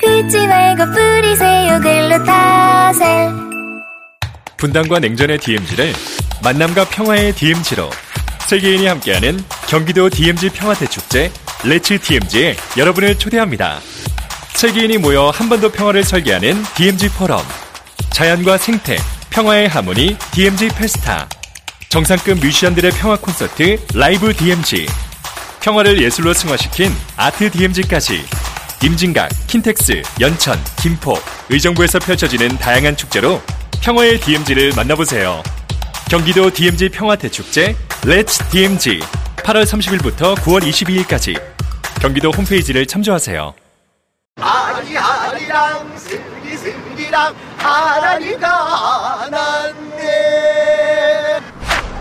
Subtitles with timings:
[0.00, 3.30] 긁지 말고 뿌리세요 글루타셀
[4.56, 5.92] 분당과 냉전의 DMZ를
[6.42, 7.90] 만남과 평화의 DMZ로
[8.46, 11.30] 세계인이 함께하는 경기도 DMZ 평화대축제
[11.64, 13.78] 레츠 DMZ에 여러분을 초대합니다.
[14.54, 17.40] 세계인이 모여 한 번 더 평화를 설계하는 DMZ 포럼
[18.10, 18.96] 자연과 생태,
[19.30, 21.28] 평화의 하모니 DMZ 페스타
[21.88, 24.86] 정상급 뮤지션들의 평화 콘서트 라이브 DMZ
[25.60, 28.24] 평화를 예술로 승화시킨 아트 DMZ까지
[28.82, 31.14] 임진각, 킨텍스, 연천, 김포,
[31.50, 33.42] 의정부에서 펼쳐지는 다양한 축제로
[33.82, 35.42] 평화의 DMZ를 만나보세요.
[36.10, 39.00] 경기도 DMZ 평화대축제 Let's DMZ
[39.36, 41.38] 8월 30일부터 9월 22일까지
[42.00, 43.52] 경기도 홈페이지를 참조하세요.
[44.40, 50.00] 아리아리랑 스리스리랑 하나니가 났네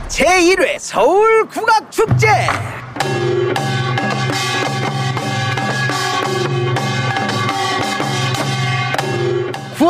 [0.08, 2.28] 제1회 서울 국악축제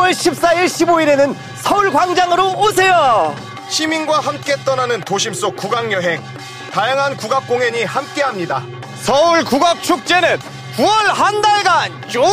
[0.09, 3.35] 9월 14일 15일에는 서울 광장으로 오세요
[3.69, 6.23] 시민과 함께 떠나는 도심 속 국악 여행.
[6.71, 8.63] 다양한 국악 공연이 함께합니다.
[9.01, 10.39] 서울 국악 축제는
[10.75, 12.23] 9월 한 달간 쭉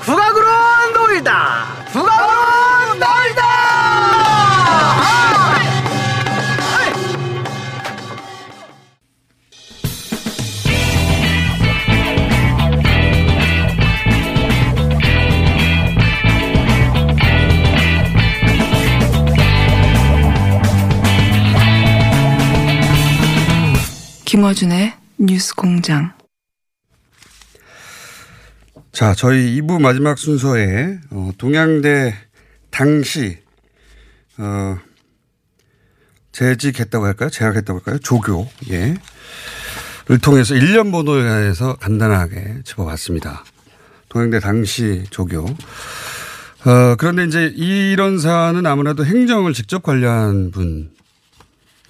[0.00, 0.48] 국악으로
[0.94, 3.83] 놀다 국악으로 놀다
[24.34, 26.12] 김어준의 뉴스 공장.
[28.90, 32.16] 자, 저희 2부 마지막 순서에 어, 동양대
[32.68, 33.38] 당시
[34.38, 34.76] 어,
[36.32, 37.30] 재직했다고 할까요?
[37.30, 37.98] 재학했다고 할까요?
[38.00, 38.96] 조교 예.
[40.08, 43.44] 를 통해서 1년 번호에 대해서 간단하게 짚어봤습니다.
[44.08, 45.44] 동양대 당시 조교.
[45.44, 50.90] 어, 그런데 이제 이런 사안은 아무래도 행정을 직접 관리한 분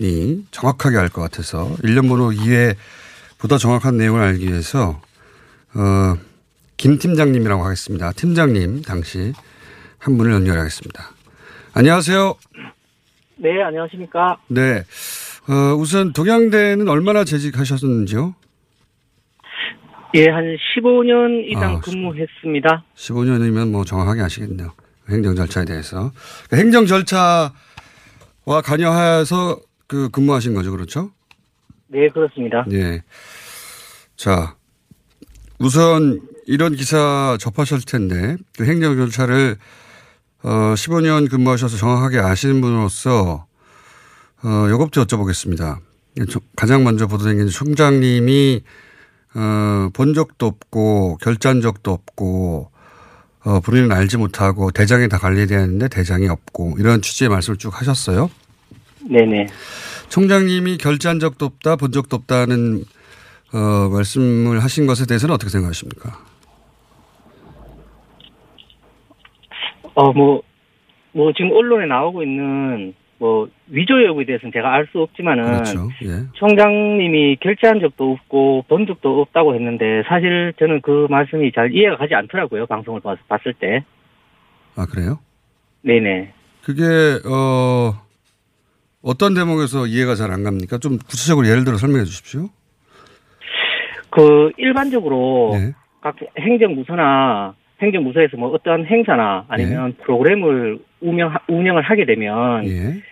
[0.00, 2.75] 이 정확하게 알 것 같아서 1년 번호 이외에
[3.38, 5.00] 보다 정확한 내용을 알기 위해서
[5.75, 6.16] 어,
[6.77, 8.12] 김 팀장님이라고 하겠습니다.
[8.12, 9.33] 팀장님 당시
[9.99, 11.10] 한 분을 연결하겠습니다.
[11.75, 12.34] 안녕하세요.
[13.37, 14.38] 네, 안녕하십니까.
[14.49, 14.83] 네.
[15.49, 18.34] 어, 우선 동양대는 얼마나 재직하셨는지요?
[20.15, 22.84] 예, 한 15년 이상 아, 근무했습니다.
[22.97, 24.72] 15년이면 뭐 정확하게 아시겠네요.
[25.09, 26.12] 행정 절차에 대해서.
[26.47, 27.50] 그러니까 행정 절차와
[28.65, 30.71] 관여하여서 그 근무하신 거죠.
[30.71, 31.11] 그렇죠?
[31.89, 32.65] 네, 그렇습니다.
[32.72, 33.03] 예.
[34.17, 34.56] 자,
[35.59, 39.56] 우선 이런 기사 접하셨을 텐데 그 행정 절차를
[40.43, 43.47] 어, 15년 근무하셔서 정확하게 아시는 분으로서
[44.43, 45.78] 어, 요것부터 여쭤보겠습니다.
[46.31, 48.62] 저- 가장 먼저 보도된 게 총장님이
[49.37, 52.71] 어, 본 적도 없고 결제한 적도 없고
[53.45, 58.31] 어, 본인은 알지 못하고 대장이 다 관리돼야 하는데 대장이 없고 이런 취지의 말씀을 쭉 하셨어요.
[59.10, 59.47] 네네.
[60.09, 62.84] 총장님이 결제한 적도 없다, 본 적도 없다는
[63.53, 66.10] 어, 말씀을 하신 것에 대해서는 어떻게 생각하십니까?
[69.94, 70.42] 어, 뭐,
[71.12, 75.88] 뭐 지금 언론에 나오고 있는 뭐 위조 여부에 대해서는 제가 알 수 없지만은 그렇죠.
[76.03, 76.26] 예.
[76.34, 82.15] 총장님이 결제한 적도 없고 본 적도 없다고 했는데 사실 저는 그 말씀이 잘 이해가 가지
[82.15, 82.66] 않더라고요.
[82.66, 83.84] 방송을 봤, 봤을 때.
[84.76, 85.21] 아 그래요?
[85.82, 86.32] 네네.
[86.65, 86.82] 그게
[87.25, 88.03] 어
[89.04, 90.78] 어떤 대목에서 이해가 잘 안 갑니까?
[90.78, 92.48] 좀 구체적으로 예를 들어 설명해 주십시오.
[94.10, 95.72] 그 일반적으로 네.
[96.00, 103.03] 각 행정부서나 행정부서에서 뭐 어떠한 행사나 아니면 프로그램을 운영 운영을 하게 되면 예.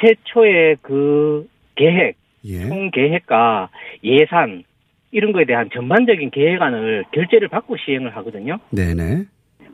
[0.00, 2.68] 최초의 그 계획, 예.
[2.68, 3.68] 총 계획과
[4.02, 4.64] 예산
[5.12, 8.58] 이런 거에 대한 전반적인 계획안을 결제를 받고 시행을 하거든요.
[8.70, 9.24] 네네.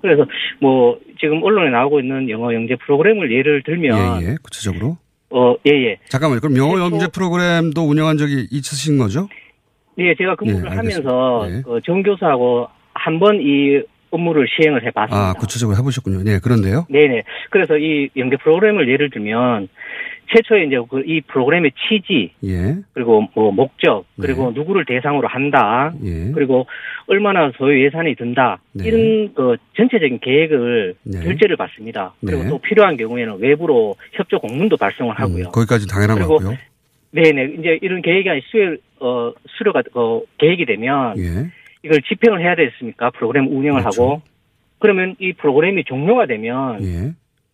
[0.03, 0.27] 그래서
[0.61, 4.37] 뭐 지금 언론에 나오고 있는 영어 영재 프로그램을 예를 들면 예, 예.
[4.43, 4.99] 구체적으로.
[5.33, 6.41] 어 예 예 잠깐만요.
[6.41, 9.29] 그럼 영어 영재 프로그램도 운영한 적이 있으신 거죠?
[9.99, 11.47] 예 제가 근무를 예, 하면서.
[11.49, 11.63] 예.
[11.65, 13.81] 그 정교수하고 한 번 이
[14.11, 15.31] 업무를 시행을 해봤습니다.
[15.31, 16.23] 아, 구체적으로 해보셨군요.
[16.23, 16.85] 네, 그런데요.
[16.91, 17.23] 네네.
[17.51, 19.69] 그래서 이 연계 프로그램을 예를 들면
[20.33, 22.77] 최초에 이제 그이 프로그램의 취지 예.
[22.95, 24.61] 그리고 뭐 목적 그리고 네.
[24.61, 26.33] 누구를 대상으로 한다 예.
[26.33, 26.67] 그리고
[27.07, 28.87] 얼마나 소요 예산이 든다 네.
[28.87, 31.21] 이런 그 전체적인 계획을 네.
[31.21, 32.15] 결제를 받습니다.
[32.25, 32.49] 그리고 네.
[32.49, 35.47] 또 필요한 경우에는 외부로 협조 공문도 발송을 하고요.
[35.47, 36.57] 음, 거기까지 당연한 거고요.
[37.11, 41.51] 네네 이제 이런 계획이 아니 수요 어 수료가 어 계획이 되면 예.
[41.85, 43.11] 이걸 집행을 해야 되겠습니까?
[43.11, 44.03] 프로그램 운영을 그렇죠.
[44.03, 44.23] 하고
[44.79, 47.13] 그러면 이 프로그램이 종료가 되면 예.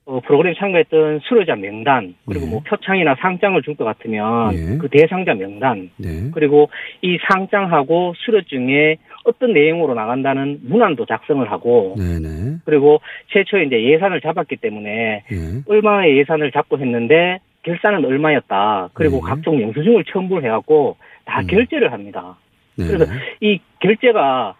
[0.09, 2.51] 어, 프로그램 참가했던 수료자 명단 그리고 예.
[2.51, 4.79] 뭐 표창이나 상장을 줄 것 같으면 예.
[4.79, 6.31] 그 대상자 명단 네.
[6.33, 6.71] 그리고
[7.03, 12.57] 이 상장하고 수료증에 어떤 내용으로 나간다는 문안도 작성을 하고 네네.
[12.65, 13.03] 그리고
[13.33, 15.37] 최초에 이제 예산을 잡았기 때문에 예.
[15.69, 18.89] 얼마의 예산을 잡고 했는데 결산은 얼마였다.
[18.95, 19.23] 그리고 네.
[19.27, 20.97] 각종 영수증을 첨부를 해갖고
[21.27, 21.47] 다 음.
[21.49, 22.39] 결제를 합니다.
[22.77, 23.05] 그래서
[23.43, 24.55] 이 결제가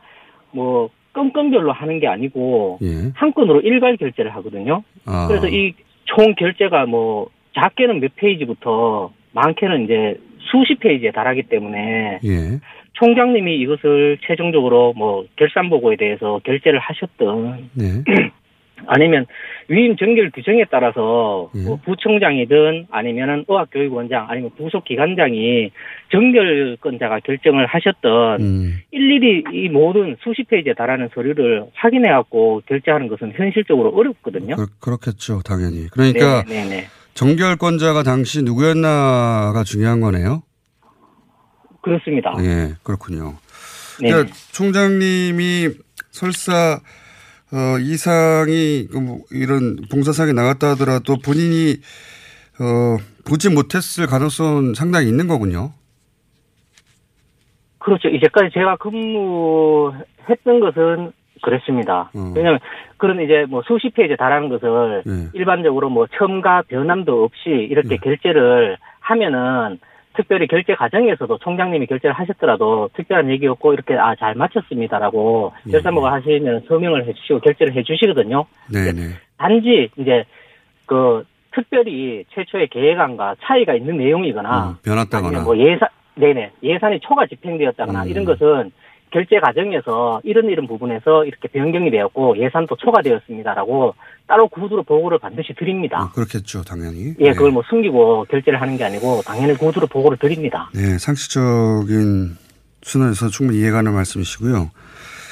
[0.51, 3.11] 뭐 건건별로 하는 게 아니고 예.
[3.15, 4.85] 한 건으로 일괄 결제를 하거든요.
[5.05, 5.27] 아.
[5.29, 5.75] 그래서 이
[6.09, 10.19] 총 결제가 뭐 작게는 몇 페이지부터 많게는 이제
[10.51, 12.61] 수십 페이지에 달하기 때문에 예.
[12.95, 17.85] 총장님이 이것을 최종적으로 뭐 결산 보고에 대해서 결재를 하셨던 네.
[18.87, 19.27] 아니면
[19.69, 21.61] 위임 전결 규정에 따라서 예.
[21.61, 25.71] 뭐 부총장이든 아니면은 의학교육원장 아니면 부속 기관장이
[26.11, 28.75] 전결권자가 결정을 하셨던 음.
[28.91, 34.57] 일일이 이 모든 수십 페이지에 달하는 서류를 확인해 갖고 결재하는 것은 현실적으로 어렵거든요.
[34.57, 35.89] 그, 그렇겠죠, 당연히.
[35.89, 36.85] 그러니까 네, 네, 네.
[37.15, 40.43] 정결권자가 당시 누구였나가 중요한 거네요.
[41.83, 42.35] 그렇습니다.
[42.41, 43.35] 예, 그렇군요.
[44.01, 44.11] 네.
[44.11, 45.69] 그러니까 총장님이
[46.11, 46.81] 설사
[47.53, 51.77] 어, 이상이 그뭐 이런 봉사상에 나갔다 하더라도 본인이
[52.61, 52.97] 어,
[53.27, 55.73] 보지 못했을 가능성은 상당히 있는 거군요.
[57.79, 58.09] 그렇죠.
[58.09, 61.13] 이제까지 제가 근무했던 것은
[61.43, 62.11] 그랬습니다.
[62.15, 62.33] 어.
[62.35, 62.61] 왜냐하면
[62.97, 65.29] 그런 이제 뭐 수십 페이지에 달하는 것을 예.
[65.33, 67.97] 일반적으로 뭐 첨가 변함도 없이 이렇게 네.
[67.97, 69.79] 결제를 하면은
[70.19, 75.71] 특별히 결제 과정에서도 총장님이 결제를 하셨더라도 특별한 얘기 없고 이렇게 아 잘 마쳤습니다라고 예.
[75.71, 78.47] 결산보고 하시면 서명을 해주시고 결제를 해주시거든요.
[78.73, 79.15] 네네.
[79.37, 80.25] 단지 이제
[80.87, 85.43] 그 특별히 최초의 계획안과 차이가 있는 내용이거나 음, 변했다거나.
[85.45, 88.09] 뭐 예산 네네 예산이 초과 집행되었다거나 음.
[88.09, 88.73] 이런 것은
[89.11, 93.95] 결제 과정에서 이런 이런 부분에서 이렇게 변경이 되었고 예산도 초과되었습니다라고
[94.27, 96.03] 따로 구두로 보고를 반드시 드립니다.
[96.03, 97.15] 어, 그렇겠죠, 당연히.
[97.19, 100.71] 예, 그걸 뭐 숨기고 결제를 하는 게 아니고 당연히 구두로 보고를 드립니다.
[100.75, 102.37] 네, 상식적인
[102.83, 104.71] 순환에서 충분히 이해가는 말씀이시고요.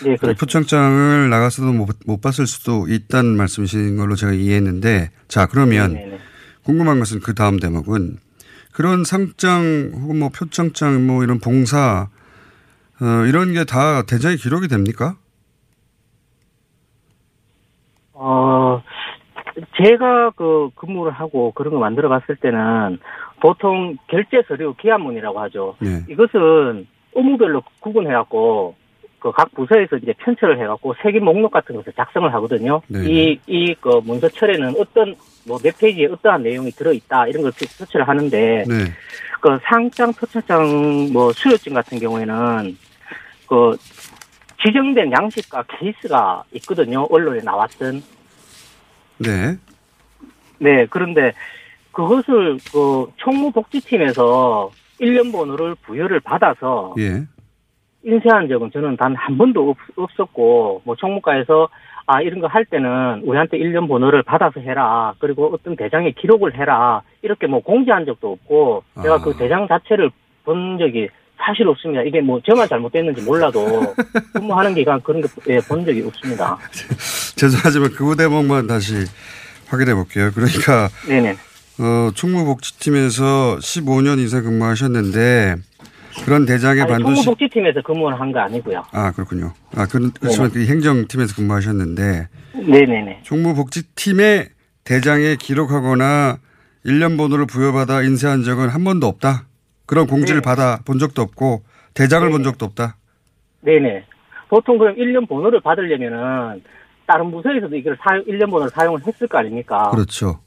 [0.04, 0.38] 네, 그렇죠.
[0.38, 6.18] 표창장을 나가서도 못, 못 봤을 수도 있다는 말씀이신 걸로 제가 이해했는데, 자, 그러면 네네.
[6.64, 8.18] 궁금한 것은 그 다음 대목은
[8.72, 12.08] 그런 상장 혹은 뭐 표창장 뭐 이런 봉사
[13.00, 15.16] 어, 이런 게 다 대장에 기록이 됩니까?
[18.12, 18.82] 어,
[19.82, 22.98] 제가 그 근무를 하고 그런 거 만들어 봤을 때는
[23.40, 25.76] 보통 결제 서류 기한문이라고 하죠.
[25.80, 26.02] 네.
[26.08, 28.74] 이것은 의무별로 구분해갖고
[29.18, 32.80] 그 각 부서에서 이제 편철을 해갖고 세기 목록 같은 것을 작성을 하거든요.
[32.86, 33.00] 네.
[33.08, 35.16] 이, 이, 그 문서 철에는 어떤,
[35.46, 38.74] 뭐 몇 페이지에 어떠한 내용이 들어있다, 이런 걸 표출을 하는데, 네.
[39.40, 42.76] 그 상장, 표창장, 뭐 수료증 같은 경우에는
[43.46, 43.76] 그
[44.64, 47.06] 지정된 양식과 케이스가 있거든요.
[47.10, 48.02] 언론에 나왔던.
[49.18, 49.56] 네.
[50.58, 51.32] 네, 그런데
[51.92, 57.26] 그것을 그 총무복지팀에서 1년 번호를 부여를 받아서 예.
[58.06, 61.68] 인쇄한 적은 저는 단 한 번도 없, 없었고, 뭐 총무과에서
[62.08, 65.12] 아, 이런 거 할 때는 우리한테 1년 번호를 받아서 해라.
[65.18, 67.02] 그리고 어떤 대장에 기록을 해라.
[67.22, 69.18] 이렇게 뭐 공지한 적도 없고, 제가 아.
[69.18, 70.10] 그 대장 자체를
[70.44, 72.02] 본 적이 사실 없습니다.
[72.02, 73.66] 이게 뭐 저만 잘못됐는지 몰라도
[74.34, 76.56] 근무하는 기간 그런 거 예, 본 적이 없습니다.
[77.36, 78.94] 죄송하지만 그 대목만 다시
[79.68, 80.30] 확인해 볼게요.
[80.32, 81.32] 그러니까 네네.
[81.80, 85.56] 어, 총무복지팀에서 15년 이상 근무하셨는데
[86.24, 88.82] 그런 대장에 아니, 반드시 총무복지팀에서 근무를 한 거 아니고요.
[88.92, 89.52] 아 그렇군요.
[89.76, 93.20] 아 그, 그렇지만 그 행정팀에서 근무하셨는데 네네네.
[93.22, 94.48] 총무복지팀의
[94.84, 96.38] 대장에 기록하거나
[96.84, 99.44] 1년 번호를 부여받아 인쇄한 적은 한 번도 없다.
[99.86, 100.44] 그런 공지를 네.
[100.44, 101.62] 받아 본 적도 없고
[101.94, 102.32] 대장을 네.
[102.32, 102.96] 본 적도 없다.
[103.62, 104.04] 네네.
[104.48, 106.62] 보통 그럼 1년 번호를 받으려면은
[107.06, 109.90] 다른 부서에서도 이걸 사, 1년 번호를 사용을 했을 거 아닙니까?
[109.90, 110.40] 그렇죠.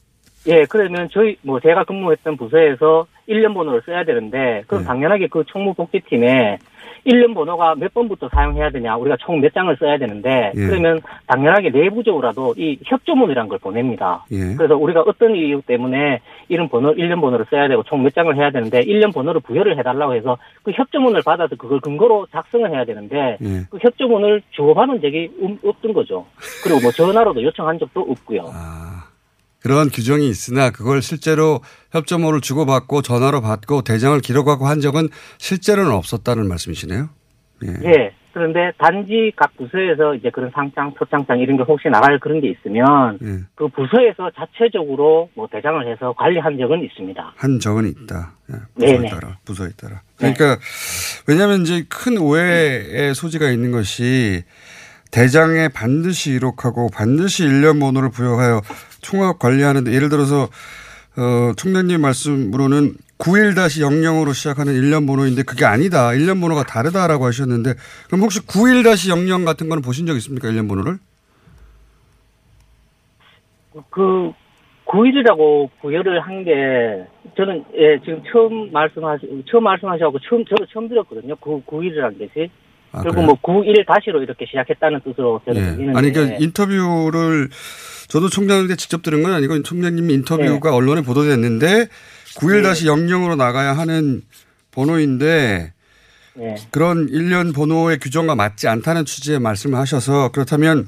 [0.47, 4.87] 예, 그러면 저희, 뭐 제가 근무했던 부서에서 1년 번호를 써야 되는데, 그럼 네.
[4.87, 6.57] 당연하게 그 총무복지팀에
[7.07, 10.65] 1년 번호가 몇 번부터 사용해야 되냐, 우리가 총 몇 장을 써야 되는데, 예.
[10.67, 14.25] 그러면 당연하게 내부적으로라도 이 협조문이라는 걸 보냅니다.
[14.31, 14.55] 예.
[14.57, 18.49] 그래서 우리가 어떤 이유 때문에 이런 번호, 1년 번호를 써야 되고 총 몇 장을 해야
[18.49, 23.61] 되는데 1년 번호를 부여를 해달라고 해서 그 협조문을 받아서 그걸 근거로 작성을 해야 되는데 예.
[23.69, 26.25] 그 협조문을 주고받은 적이 없- 없던 거죠.
[26.63, 28.41] 그리고 뭐 전화로도 요청한 적도 없고요.
[28.53, 28.88] 아,
[29.61, 31.61] 그런 규정이 있으나 그걸 실제로
[31.91, 37.09] 협조모를 주고받고 전화로 받고 대장을 기록하고 한 적은 실제로는 없었다는 말씀이시네요.
[37.65, 37.67] 예.
[37.85, 38.13] 예.
[38.31, 43.17] 그런데 단지 각 부서에서 이제 그런 상장, 표창장 이런 게 혹시 나갈 그런 게 있으면
[43.23, 43.43] 예.
[43.55, 47.33] 그 부서에서 자체적으로 뭐 대장을 해서 관리한 적은 있습니다.
[47.35, 48.33] 한 적은 있다.
[48.51, 49.09] 예, 부서에 네네.
[49.09, 50.01] 따라 부서에 따라.
[50.17, 50.57] 그러니까
[51.27, 54.43] 왜냐하면 이제 큰 오해의 소지가 있는 것이
[55.11, 58.61] 대장에 반드시 이록하고 반드시 일련 번호를 부여하여
[59.01, 60.43] 총합 관리하는데 예를 들어서
[61.17, 66.13] 어, 총장님 말씀으로는 91-00으로 시작하는 일련 번호인데 그게 아니다.
[66.13, 67.73] 일련 번호가 다르다라고 하셨는데
[68.07, 70.47] 그럼 혹시 91-00 같은 거는 보신 적 있습니까?
[70.47, 70.99] 일련 번호를?
[73.89, 74.31] 그
[74.85, 77.05] 9일이라고 부여를 한 게
[77.37, 81.35] 저는 예 지금 처음 말씀하시 처음 말씀하셔고 처음 저도 처음 들었거든요.
[81.35, 82.49] 그 9일이라는 것이
[82.91, 83.25] 아, 그리고 그래요?
[83.27, 85.61] 뭐 9일 다시로 이렇게 시작했다는 뜻으로 저는
[85.93, 85.97] 예.
[85.97, 87.49] 아니, 그러니까 인터뷰를
[88.09, 91.87] 저도 총장한테 직접 들은 건 아니고 총장님 인터뷰가 언론에 보도됐는데
[92.39, 94.21] 91-00으로 나가야 하는
[94.71, 95.73] 번호인데
[96.39, 96.55] 예.
[96.71, 100.87] 그런 일련 번호의 규정과 맞지 않다는 취지의 말씀을 하셔서 그렇다면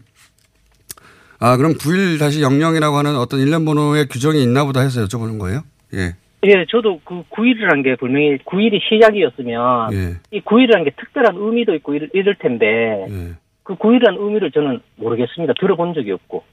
[1.40, 5.62] 아, 그럼 91-00이라고 하는 어떤 일련 번호의 규정이 있나 보다 해서 여쭤보는 거예요?
[5.94, 6.16] 예.
[6.44, 10.18] 예, 저도 그 9일이라는 게 분명히 9일이 시작이었으면 예.
[10.32, 13.34] 이 9일이라는 게 특별한 의미도 있고 이럴, 이럴 텐데 예.
[13.64, 15.54] 그 9일이라는 의미를 저는 모르겠습니다.
[15.60, 16.44] 들어본 적이 없고.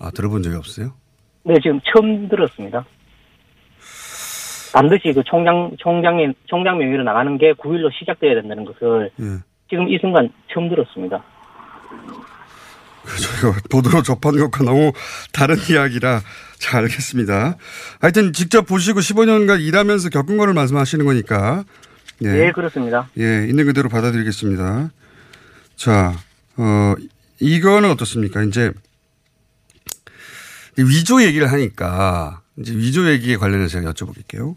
[0.00, 0.92] 아, 들어본 적이 없어요?
[1.44, 2.84] 네, 지금 처음 들었습니다.
[4.72, 9.24] 반드시 그 총장, 총장님, 총장 명의로 나가는 게 9일로 시작돼야 된다는 것을 예.
[9.68, 11.22] 지금 이 순간 처음 들었습니다.
[13.04, 14.92] 저희가 보도로 접한 것과 너무
[15.32, 16.20] 다른 이야기라
[16.58, 17.56] 잘 알겠습니다.
[18.00, 21.64] 하여튼 직접 보시고 15년간 일하면서 겪은 거를 말씀하시는 거니까.
[22.22, 22.28] 예.
[22.28, 23.08] 네, 그렇습니다.
[23.18, 24.90] 예, 있는 그대로 받아들이겠습니다.
[25.76, 26.12] 자,
[26.56, 26.94] 어,
[27.40, 28.42] 이거는 어떻습니까?
[28.42, 28.72] 이제
[30.82, 34.56] 위조 얘기를 하니까 이제 위조 얘기에 관련해서 제가 여쭤볼게요.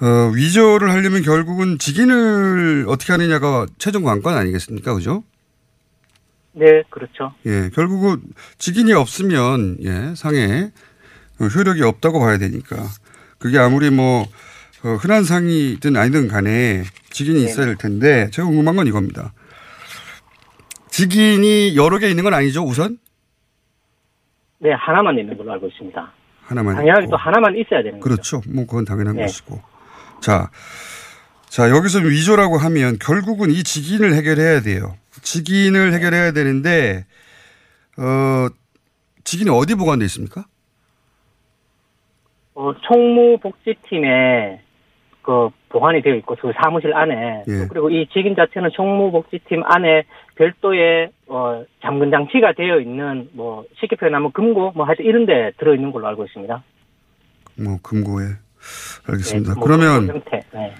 [0.00, 4.94] 어, 위조를 하려면 결국은 직인을 어떻게 하느냐가 최종 관건 아니겠습니까?
[4.94, 5.22] 그죠?
[6.52, 7.34] 네, 그렇죠.
[7.46, 8.20] 예, 결국은
[8.58, 10.72] 직인이 없으면 예, 상해
[11.38, 12.76] 어, 효력이 없다고 봐야 되니까
[13.38, 14.26] 그게 아무리 뭐
[14.82, 19.32] 어, 흔한 상이든 아니든 간에 직인이 있어야 될 텐데 제가 궁금한 건 이겁니다.
[20.90, 22.98] 직인이 여러 개 있는 건 아니죠, 우선?
[24.62, 26.12] 네, 하나만 있는 걸로 알고 있습니다.
[26.44, 26.76] 하나만.
[26.76, 27.08] 당연하게.
[27.08, 28.00] 또 하나만 있어야 되는 거죠.
[28.00, 28.40] 그렇죠.
[28.48, 29.22] 뭐 그건 당연한 네.
[29.22, 29.60] 것이고.
[30.20, 30.50] 자,
[31.46, 34.94] 자 여기서 위조라고 하면 결국은 이 직인을 해결해야 돼요.
[35.20, 37.06] 직인을 해결해야 되는데
[37.98, 38.48] 어
[39.24, 40.44] 직인이 어디 보관돼 있습니까?
[42.54, 44.60] 어, 총무복지팀에
[45.22, 47.66] 그 보관이 되어 있고 그 사무실 안에 예.
[47.68, 50.04] 그리고 이 직인 자체는 총무복지팀 안에
[50.42, 55.74] 별도의 어, 잠근 장치가 되어 있는 뭐 쉽게 표현하면 금고 뭐 하여튼 이런 데 들어
[55.74, 56.62] 있는 걸로 알고 있습니다.
[57.58, 58.24] 뭐 금고에
[59.08, 59.54] 알겠습니다.
[59.54, 60.40] 네, 뭐 그러면 형태.
[60.52, 60.74] 네.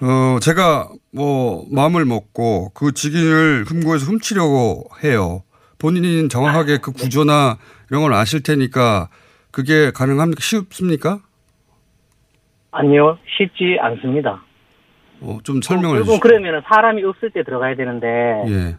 [0.00, 5.42] 어 제가 뭐 마음을 먹고 그 직인을 금고에서 훔치려고 해요.
[5.78, 7.58] 본인이 정확하게 그 구조나
[7.90, 9.08] 이런 걸 아실 테니까
[9.52, 10.40] 그게 가능합니까?
[10.42, 11.20] 쉽습니까?
[12.72, 14.42] 아니요, 쉽지 않습니다.
[15.20, 16.20] 어, 좀 설명을 결국 해주시죠.
[16.20, 18.06] 그러면은 사람이 없을 때 들어가야 되는데
[18.48, 18.76] 예.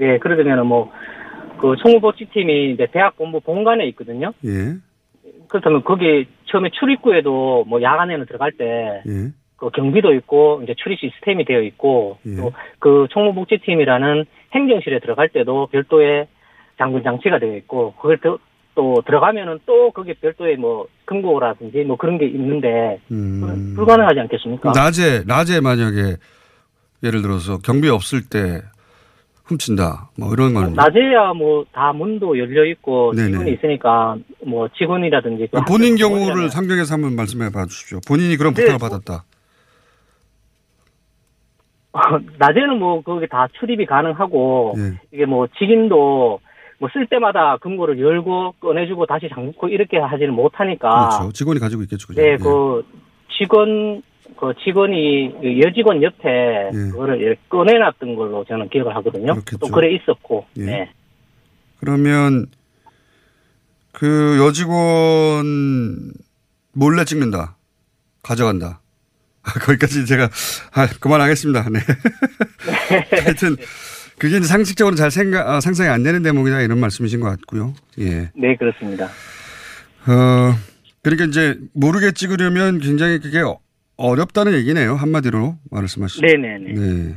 [0.00, 4.32] 예, 그러면은 뭐그 총무복지팀이 이제 대학 본부 본관에 있거든요.
[4.44, 4.76] 예.
[5.48, 9.32] 그렇다면 거기 처음에 출입구에도 뭐 야간에는 들어갈 때 예.
[9.56, 12.36] 그 경비도 있고 이제 출입 시스템이 되어 있고 예.
[12.36, 16.28] 또그 총무복지팀이라는 행정실에 들어갈 때도 별도의
[16.78, 18.38] 장군 장치가 되어 있고 그걸 또,
[18.74, 23.72] 또 들어가면은 또 거기 별도의 뭐 금고라든지 뭐 그런 게 있는데 음.
[23.76, 24.72] 불가능하지 않겠습니까?
[24.72, 26.16] 낮에 낮에 만약에
[27.02, 28.62] 예를 들어서 경비 없을 때
[29.46, 33.30] 훔친다 뭐 이런 거는 낮에야 뭐 다 문도 열려 있고 네네.
[33.30, 38.00] 직원이 있으니까 뭐 직원이라든지 그 본인 경우를 상정해서 한번 말씀해 봐 주십시오.
[38.06, 39.24] 본인이 그런 네, 부탁을 뭐- 받았다.
[42.38, 45.00] 낮에는 뭐 거기 다 출입이 가능하고 예.
[45.12, 46.40] 이게 뭐 직인도
[46.78, 51.32] 뭐 쓸 때마다 금고를 열고 꺼내주고 다시 잠그고 이렇게 하지는 못하니까 그렇죠.
[51.32, 52.06] 직원이 가지고 있겠죠.
[52.08, 52.20] 그죠?
[52.20, 52.36] 네, 예.
[52.36, 52.84] 그
[53.38, 54.02] 직원
[54.38, 56.90] 그 직원이 그 여직원 옆에 예.
[56.90, 59.32] 그거를 꺼내놨던 걸로 저는 기억을 하거든요.
[59.34, 59.58] 그렇겠죠.
[59.58, 60.64] 또 그래 있었고, 예.
[60.64, 60.90] 네.
[61.78, 62.46] 그러면
[63.92, 66.12] 그 여직원
[66.72, 67.56] 몰래 찍는다.
[68.22, 68.80] 가져간다.
[69.42, 70.28] 거기까지 제가
[70.72, 71.68] 아, 그만하겠습니다.
[71.70, 71.80] 네.
[73.22, 73.56] 하여튼
[74.18, 77.74] 그게 이제 상식적으로 잘 생각 아, 상상이 안 되는 대목이다 이런 말씀이신 것 같고요.
[78.00, 78.30] 예.
[78.34, 79.06] 네, 그렇습니다.
[80.06, 80.54] 어
[81.02, 83.42] 그러니까 이제 모르게 찍으려면 굉장히 그게
[83.96, 84.94] 어- 어렵다는 얘기네요.
[84.94, 86.24] 한마디로 말씀하시죠.
[86.26, 86.72] 네네네.
[86.74, 87.14] 네.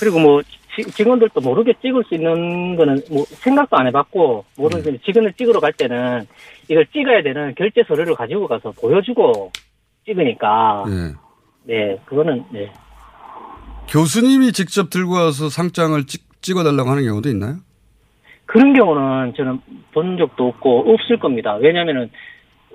[0.00, 4.98] 그리고 뭐 지- 직원들도 모르게 찍을 수 있는 거는 뭐 생각도 안 해봤고 모르는 네.
[5.04, 6.26] 직원을 찍으러 갈 때는
[6.68, 9.52] 이걸 찍어야 되는 결제 서류를 가지고 가서 보여주고
[10.06, 11.14] 찍으니까 예.
[11.64, 12.70] 네 그거는 네
[13.88, 17.56] 교수님이 직접 들고 와서 상장을 찍, 찍어달라고 하는 경우도 있나요?
[18.46, 19.60] 그런 경우는 저는
[19.92, 21.54] 본 적도 없고 없을 겁니다.
[21.56, 22.10] 왜냐면은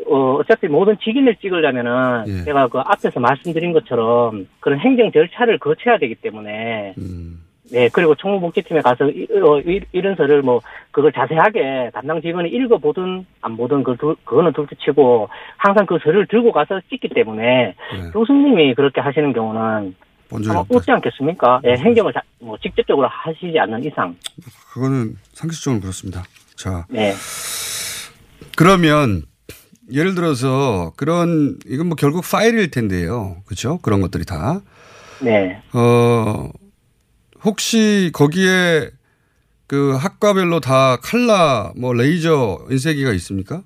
[0.07, 2.43] 어, 어차피 모든 직인을 찍으려면은 예.
[2.45, 7.43] 제가 그 앞에서 말씀드린 것처럼 그런 행정 절차를 거쳐야 되기 때문에 음.
[7.71, 13.25] 네 그리고 총무복지팀에 가서 이, 어, 이- 이런 서를 뭐 그걸 자세하게 담당 직원이 읽어보든
[13.41, 18.09] 안 보든 그 두- 그거는 둘째치고 항상 그 서를 들고 가서 찍기 때문에 네.
[18.11, 19.93] 교수님이 그렇게 하시는 경우는
[20.31, 20.63] 아마.
[20.67, 21.61] 없지 않겠습니까?
[21.65, 24.15] 예, 행정을 자- 뭐 직접적으로 하시지 않는 이상
[24.73, 26.23] 그거는 상식적으로 그렇습니다.
[26.55, 27.13] 자, 네.
[28.57, 29.23] 그러면
[29.93, 33.37] 예를 들어서 그런 이건 뭐 결국 파일일 텐데요.
[33.45, 33.79] 그렇죠?
[33.81, 34.61] 그런 것들이 다.
[35.21, 35.61] 네.
[35.73, 36.49] 어
[37.43, 38.89] 혹시 거기에
[39.67, 43.61] 그 학과별로 다 칼라 뭐 레이저 인쇄기가 있습니까?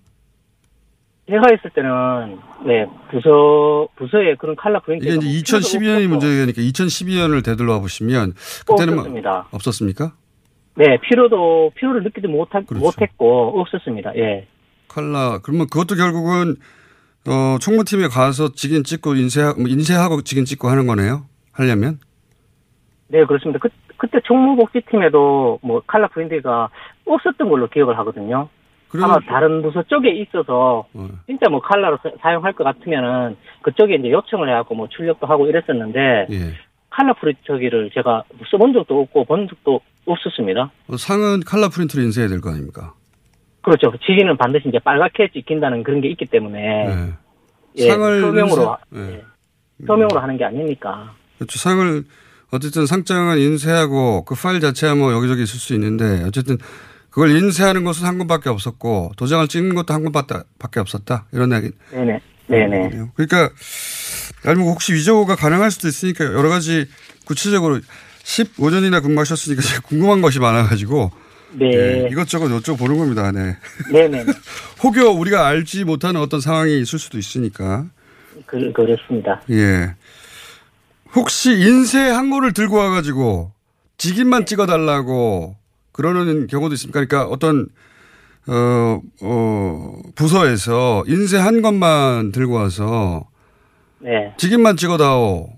[1.30, 7.80] 제가 있을 때는 네 부서 부서에 그런 칼라 프린트 이게 이제 2012년이 문제니까 2012년을 되돌아
[7.80, 8.34] 보시면
[8.68, 9.48] 그때는 뭐 없었습니다.
[9.52, 10.14] 없었습니까?
[10.76, 12.84] 네 필요도 필요를 느끼지 못하, 그렇죠.
[12.84, 14.16] 못했고 없었습니다.
[14.18, 14.48] 예.
[14.94, 16.56] 칼라 그러면 그것도 결국은
[17.28, 21.26] 어 총무팀에 가서 직인 찍고 인쇄하 뭐 인쇄하고 직인 찍고 하는 거네요.
[21.52, 22.00] 하려면
[23.08, 23.60] 네 그렇습니다.
[23.60, 26.70] 그 그때 총무복지팀에도 뭐 칼라 프린트가
[27.06, 28.50] 없었던 걸로 기억을 하거든요.
[29.02, 31.08] 아마 다른 부서 쪽에 있어서 어.
[31.26, 36.28] 진짜 뭐 칼라로 사- 사용할 것 같으면은 그쪽에 이제 요청을 해갖고 뭐 출력도 하고 이랬었는데
[36.32, 36.54] 예.
[36.92, 40.72] 칼라 프린터기를 제가 써본 적도 없고 본 적도 없었습니다.
[40.90, 42.94] 어, 상은 칼라 프린트로 인쇄해야 될 거 아닙니까?
[43.64, 43.92] 그렇죠.
[44.06, 47.14] 지기는 반드시 이제 빨갛게 찍힌다는 그런 게 있기 때문에 네.
[47.78, 49.24] 예, 상을 서명으로 인쇄- 예.
[49.88, 51.14] 서명으로 하는 게 아니니까.
[51.38, 51.58] 그렇죠.
[51.60, 52.04] 상을
[52.52, 56.58] 어쨌든 상장은 인쇄하고 그 파일 자체야 뭐 여기저기 있을 수 있는데 어쨌든
[57.10, 61.72] 그걸 인쇄하는 것은 한 건밖에 없었고 도장을 찍는 것도 한 건밖에 없었다 이런 이야기.
[61.92, 62.20] 네네.
[62.48, 62.90] 네네.
[63.16, 63.50] 그러니까
[64.46, 66.86] 아니면 혹시 위조가 가능할 수도 있으니까 여러 가지
[67.26, 67.80] 구체적으로
[68.24, 71.12] 15년이나 근무하셨으니까 제가 궁금한 것이 많아가지고
[71.54, 71.72] 네.
[71.74, 73.32] 예, 이것저것 여쭤보는 겁니다.
[73.32, 73.58] 네.
[73.92, 74.26] 네네.
[74.84, 77.86] 혹여 우리가 알지 못하는 어떤 상황이 있을 수도 있으니까.
[78.46, 79.42] 그, 그렇습니다.
[79.50, 79.96] 예.
[81.16, 83.52] 혹시 인쇄 항모를 들고 와가지고
[83.98, 85.56] 직인만 찍어달라고
[85.92, 87.06] 그러는 경우도 있습니까?
[87.06, 87.68] 그러니까 어떤,
[88.48, 93.28] 어, 어, 부서에서 인쇄 한 것만 들고 와서
[94.00, 94.34] 네.
[94.38, 95.50] 직인만 찍어다오.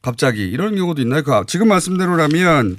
[0.00, 0.48] 갑자기.
[0.48, 1.22] 이런 경우도 있나요?
[1.22, 2.78] 그 지금 말씀대로라면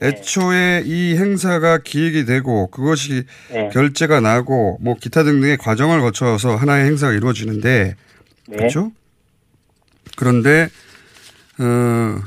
[0.00, 3.68] 애초에 이 행사가 기획이 되고 그것이 네.
[3.72, 7.96] 결제가 나고 뭐 기타 등등의 과정을 거쳐서 하나의 행사가 이루어지는데
[8.48, 8.56] 네.
[8.56, 8.92] 그렇죠?
[10.16, 10.68] 그런데
[11.58, 12.22] 어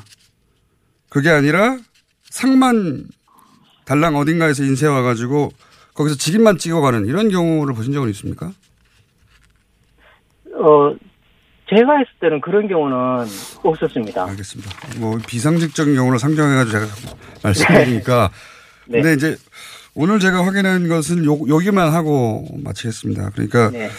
[1.09, 1.77] 그게 아니라
[2.29, 3.05] 상만
[3.85, 5.51] 달랑 어딘가에서 인쇄 와가지고
[5.93, 8.53] 거기서 직인만 찍어가는 이런 경우를 보신 적은 있습니까?
[10.53, 10.95] 어,
[11.73, 13.25] 제가 했을 때는 그런 경우는
[13.63, 14.25] 없었습니다.
[14.25, 14.71] 알겠습니다.
[14.97, 16.93] 뭐 비상식적인 경우를 상정해가지고 제가
[17.43, 18.29] 말씀드리니까.
[18.87, 19.01] 네.
[19.01, 19.37] 근데 이제
[19.93, 23.31] 오늘 제가 확인한 것은 요, 여기만 하고 마치겠습니다.
[23.31, 23.89] 그러니까 네.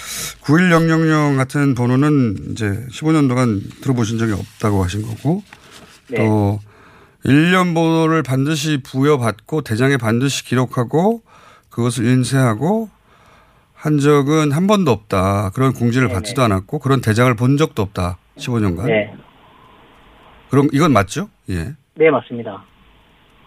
[0.43, 5.43] 91000 같은 번호는 이제 15년 동안 들어보신 적이 없다고 하신 거고
[6.09, 6.19] 네.
[6.19, 6.61] 또
[7.25, 11.23] 1년 번호를 반드시 부여받고 대장에 반드시 기록하고
[11.71, 12.91] 그것을 인쇄하고
[13.83, 15.51] 한 적은 한 번도 없다.
[15.55, 18.17] 그런 공지를 받지도 않았고 그런 대장을 본 적도 없다.
[18.37, 18.87] 15년간.
[18.87, 19.13] 네.
[20.51, 21.29] 그럼 이건 맞죠?
[21.51, 21.75] 예.
[21.97, 22.65] 네, 맞습니다.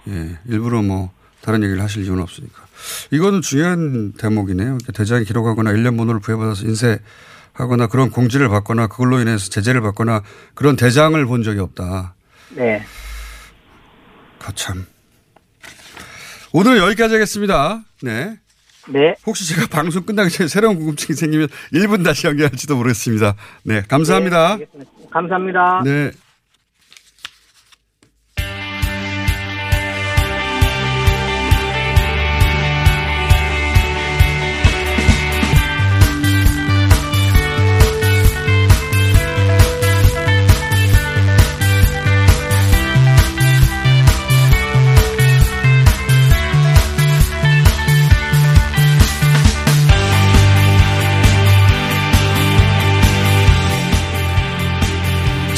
[0.09, 0.37] 예.
[0.45, 2.65] 일부러 뭐 다른 얘기를 하실 이유는 없으니까.
[3.11, 4.65] 이거는 중요한 대목이네요.
[4.65, 10.21] 그러니까 대장에 기록하거나 1년 번호를 부여받아서 인쇄하거나 그런 공지를 받거나 그걸로 인해서 제재를 받거나
[10.53, 12.13] 그런 대장을 본 적이 없다.
[12.49, 12.83] 네.
[14.39, 14.85] 거참.
[16.51, 17.85] 오늘 여기까지 하겠습니다.
[18.01, 18.37] 네.
[18.87, 19.15] 네.
[19.25, 23.35] 혹시 제가 방송 끝나기 전에 새로운 궁금증이 생기면 1분 다시 연결할지도 모르겠습니다.
[23.63, 23.83] 네.
[23.87, 24.53] 감사합니다.
[24.53, 24.91] 알겠습니다.
[25.11, 25.81] 감사합니다.
[25.83, 26.11] 네.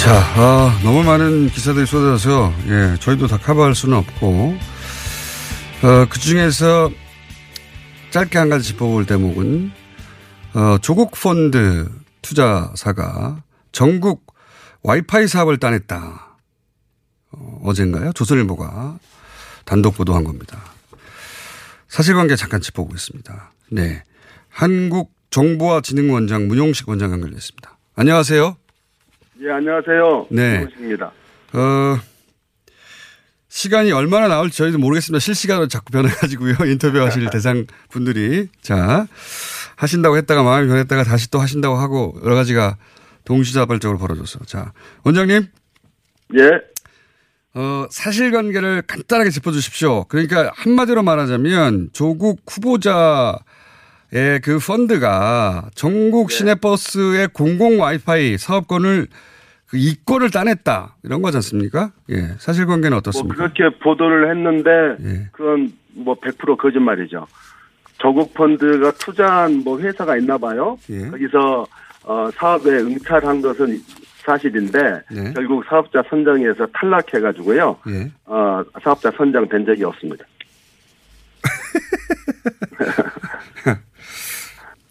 [0.08, 4.58] 자, 아, 너무 많은 기사들이 쏟아져서, 예, 저희도 다 커버할 수는 없고,
[5.84, 6.90] 어, 그 중에서
[8.12, 9.70] 짧게 한 가지 짚어볼 대목은,
[10.54, 11.92] 어, 조국 펀드
[12.22, 13.44] 투자사가
[13.74, 14.34] 전국
[14.82, 16.38] 와이파이 사업을 따냈다.
[17.32, 18.14] 어, 어젠가요?
[18.14, 19.00] 조선일보가.
[19.66, 20.58] 단독 보도한 겁니다.
[21.90, 23.52] 사실관계 잠깐 짚어보겠습니다.
[23.72, 24.04] 네.
[24.52, 27.78] 한국정보와진흥원장 문용식 원장 연결됐습니다.
[27.98, 28.56] 안녕하세요.
[29.42, 30.28] 예, 안녕하세요.
[30.32, 30.54] 네.
[30.60, 31.12] 문용식입니다.
[31.54, 32.00] 어,
[33.50, 35.20] 시간이 얼마나 나올지 저희도 모르겠습니다.
[35.20, 36.56] 실시간으로 자꾸 변해가지고요.
[36.66, 38.48] 인터뷰하실 대상 분들이.
[38.62, 39.08] 자,
[39.76, 42.78] 하신다고 했다가 마음이 변했다가 다시 또 하신다고 하고 여러 가지가
[43.26, 44.40] 동시다발적으로 벌어졌어.
[44.46, 44.74] 자,
[45.04, 45.48] 원장님.
[46.38, 46.50] 예.
[47.54, 50.06] 어, 사실관계를 간단하게 짚어주십시오.
[50.06, 53.38] 그러니까 한마디로 말하자면 조국 후보자
[54.12, 59.08] 의그 펀드가 전국 시내버스의 공공 와이파이 사업권을
[59.68, 61.92] 그 이권을 따냈다 이런 거지 않습니까?
[62.10, 63.36] 예, 사실관계는 뭐 어떻습니까?
[63.36, 64.70] 그렇게 보도를 했는데
[65.04, 65.28] 예.
[65.32, 67.28] 그건 뭐 100% 거짓말이죠.
[67.98, 70.78] 조국 펀드가 투자한 뭐 회사가 있나 봐요.
[70.90, 71.10] 예.
[71.10, 71.66] 거기서
[72.04, 73.82] 어, 사업에 응찰한 것은
[74.20, 75.34] 사실인데 네.
[75.34, 77.78] 결국 사업자 선정에서 탈락해가지고요.
[77.90, 78.12] 예.
[78.26, 80.26] 어, 사업자 선정된 적이 없습니다.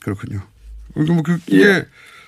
[0.07, 0.41] 그렇군요.
[0.95, 1.85] 뭐 그, 이게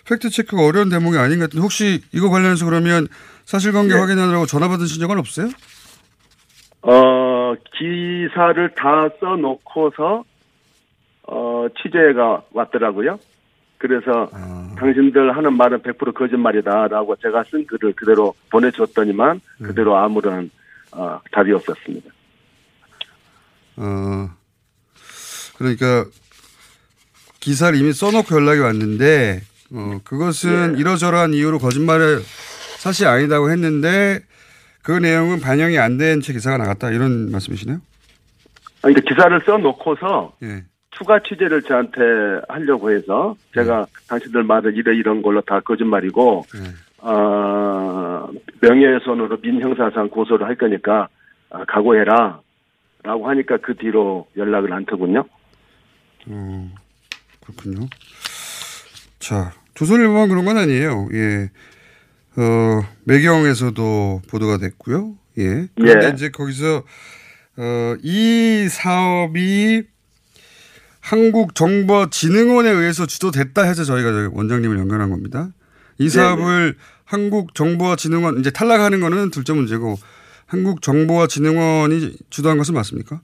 [0.08, 3.06] 팩트 체크가 어려운 대목이 아닌 것 같은데 혹시 이거 관련해서 그러면
[3.44, 4.00] 사실관계 네.
[4.00, 5.48] 확인하느라고 전화 받으신 적은 없어요?
[6.82, 10.24] 어, 기사를 다 써놓고서,
[11.28, 13.20] 어, 취재가 왔더라고요.
[13.78, 14.28] 그래서,
[14.76, 20.50] 당신들 하는 말은 100% 거짓말이다라고 제가 쓴 글을 그대로 보내줬더니만, 그대로 아무런,
[20.90, 22.10] 어, 답이 없었습니다.
[23.76, 24.30] 어,
[25.58, 26.04] 그러니까
[27.48, 29.40] 기사를 이미 써놓고 연락이 왔는데,
[29.72, 30.80] 어, 그것은 예.
[30.80, 32.20] 이러저러한 이유로 거짓말을
[32.78, 34.20] 사실 아니다고 했는데
[34.82, 37.78] 그 내용은 반영이 안 된 채 기사가 나갔다 이런 말씀이시네요?
[38.82, 40.64] 그러니까 기사를 써놓고서, 예.
[40.90, 42.00] 추가 취재를 저한테
[42.48, 46.44] 하려고 해서, 제가 당신들 말은 이래 이런 걸로 다 거짓말이고,
[46.98, 48.28] 어,
[48.60, 51.08] 명예훼손으로 민형사상 고소를 할 거니까
[51.50, 52.40] 아, 각오해라.
[53.04, 55.24] 라고 하니까 그 뒤로 연락을 안 터군요.
[56.26, 56.70] 어,
[57.48, 57.88] 그렇군요.
[59.18, 61.08] 자, 조선일보만 그런 건 아니에요.
[61.12, 61.50] 예.
[62.36, 65.16] 어, 매경에서도 보도가 됐고요.
[65.38, 65.68] 예.
[65.74, 66.12] 그런데 예.
[66.14, 66.84] 이제 거기서,
[67.56, 69.84] 어, 이 사업이
[71.00, 75.50] 한국정보진흥원에 의해서 주도됐다 해서 저희가 저희 원장님을 연결한 겁니다.
[75.98, 79.98] 이 사업을 한국정보진흥원, 이제 탈락하는 거는 둘째 문제고,
[80.46, 83.22] 한국정보진흥원이 주도한 것은 맞습니까?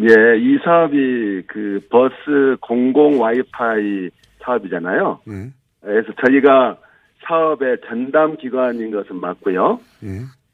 [0.00, 4.10] 예, 이 사업이 그 버스 공공 와이파이
[4.42, 5.20] 사업이잖아요.
[5.28, 5.50] 예.
[5.80, 6.78] 그래서 저희가
[7.24, 9.80] 사업의 전담 기관인 것은 맞고요.
[10.04, 10.08] 예.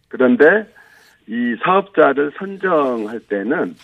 [0.08, 0.66] 그런데
[1.26, 3.74] 이 사업자를 선정할 때는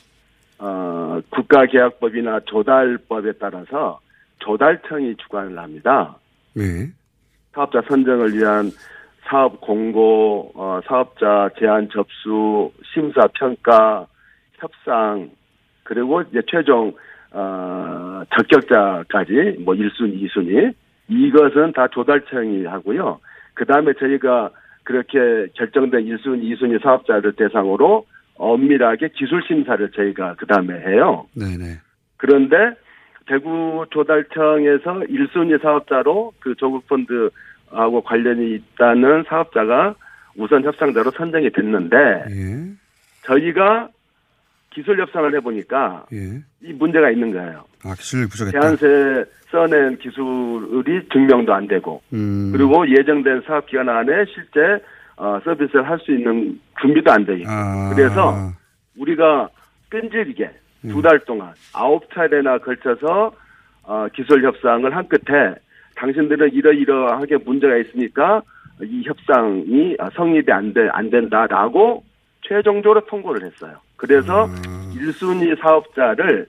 [0.59, 4.01] 어, 국가계약법이나 조달법에 따라서
[4.38, 6.16] 조달청이 주관을 합니다.
[6.55, 6.90] 네.
[7.53, 8.71] 사업자 선정을 위한
[9.29, 14.07] 사업 공고, 어, 사업자 제안 접수, 심사 평가,
[14.55, 15.31] 협상,
[15.87, 16.92] 그리고 이제 최종
[17.33, 20.75] 어, 적격자까지 뭐 1순위, 2순위
[21.09, 23.20] 이것은 다 조달청이 하고요.
[23.55, 24.51] 그 다음에 저희가
[24.85, 31.27] 그렇게 결정된 1순위, 2순위 사업자를 대상으로 엄밀하게 기술 심사를 저희가 그 다음에 해요.
[31.35, 31.81] 네네.
[32.16, 32.57] 그런데
[33.27, 39.94] 대구 조달청에서 1순위 사업자로 그 조국 펀드하고 관련이 있다는 사업자가
[40.37, 42.77] 우선 협상자로 선정이 됐는데 예.
[43.25, 43.88] 저희가
[44.76, 46.42] 기술 협상을 해보니까 예.
[46.62, 47.64] 이 문제가 있는 거예요.
[47.82, 48.60] 아, 기술이 부족했다.
[48.60, 52.50] 제한세 써낸 기술이 증명도 안 되고 음.
[52.52, 54.84] 그리고 예정된 사업 기간 안에 실제
[55.16, 57.90] 어, 서비스를 할 수 있는 준비도 안돼 있고 아.
[57.94, 58.52] 그래서
[58.98, 59.48] 우리가
[59.88, 60.50] 끈질기게
[60.84, 60.88] 음.
[60.90, 63.32] 두달 동안 아홉 차례나 걸쳐서
[63.84, 65.54] 어, 기술 협상을 한 끝에
[65.94, 68.42] 당신들은 이러이러하게 문제가 있으니까
[68.82, 72.04] 이 협상이 아, 성립이 안, 돼, 안 된다라고
[72.42, 73.78] 최종적으로 통보를 했어요.
[73.96, 74.92] 그래서 아.
[74.94, 76.46] 일 1순위 사업자를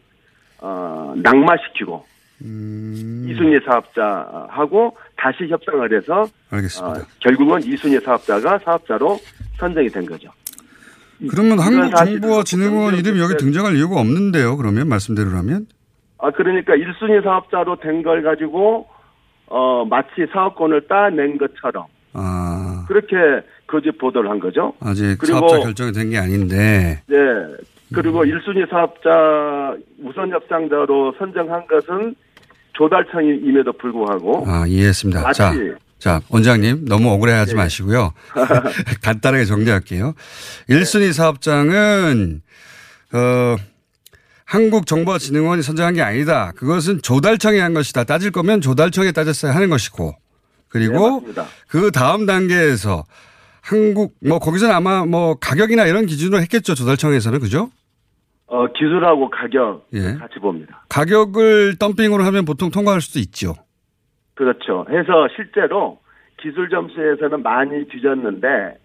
[0.60, 2.06] 어, 낙마시키고
[2.44, 3.26] 음.
[3.30, 7.00] 2순위 사업자하고 다시 협상을 해서 알겠습니다.
[7.00, 9.18] 어, 결국은 2순위 사업자가 사업자로
[9.60, 10.30] 선정이 된 거죠.
[11.32, 14.56] 그러면 한국정보진흥원 사실은 이름이 여기 등장할 이유가 없는데요.
[14.58, 15.66] 그러면 말씀대로라면?
[16.20, 18.88] 아 그러니까 1순위 사업자로 된 걸 가지고
[19.48, 23.16] 어 마치 사업권을 따낸 것처럼 아, 그렇게
[23.68, 24.74] 거짓 보도를 한 거죠.
[24.80, 27.02] 아직 그리고- 사업자 결정이 된 게 아닌데.
[27.08, 27.16] 네.
[27.94, 32.16] 그리고 1순위 사업자 우선 협상자로 선정한 것은
[32.74, 35.22] 조달청임에도 불구하고 아, 이해했습니다.
[35.22, 35.54] 마치 자,
[35.98, 37.58] 자, 원장님 너무 억울해하지 네.
[37.58, 38.14] 마시고요.
[39.02, 40.14] 간단하게 정리할게요.
[40.70, 42.42] 1순위 사업장은
[43.14, 43.56] 어
[44.46, 46.52] 한국정보진흥원이 선정한 게 아니다.
[46.56, 48.04] 그것은 조달청이 한 것이다.
[48.06, 50.14] 따질 거면 조달청에 따졌어야 하는 것이고.
[50.74, 51.46] 네, 그리고 맞습니다.
[51.70, 53.04] 그 다음 단계에서
[53.62, 57.70] 한국 뭐 거기서는 아마 뭐 가격이나 이런 기준으로 했겠죠 조달청에서는 그죠?
[58.48, 60.14] 어, 기술하고 가격 예.
[60.14, 60.86] 같이 봅니다.
[60.90, 63.56] 가격을 덤핑으로 하면 보통 통과할 수도 있죠.
[64.36, 64.86] 그렇죠.
[64.90, 66.00] 해서 실제로
[66.40, 68.78] 기술 점수에서는 많이 뒤졌는데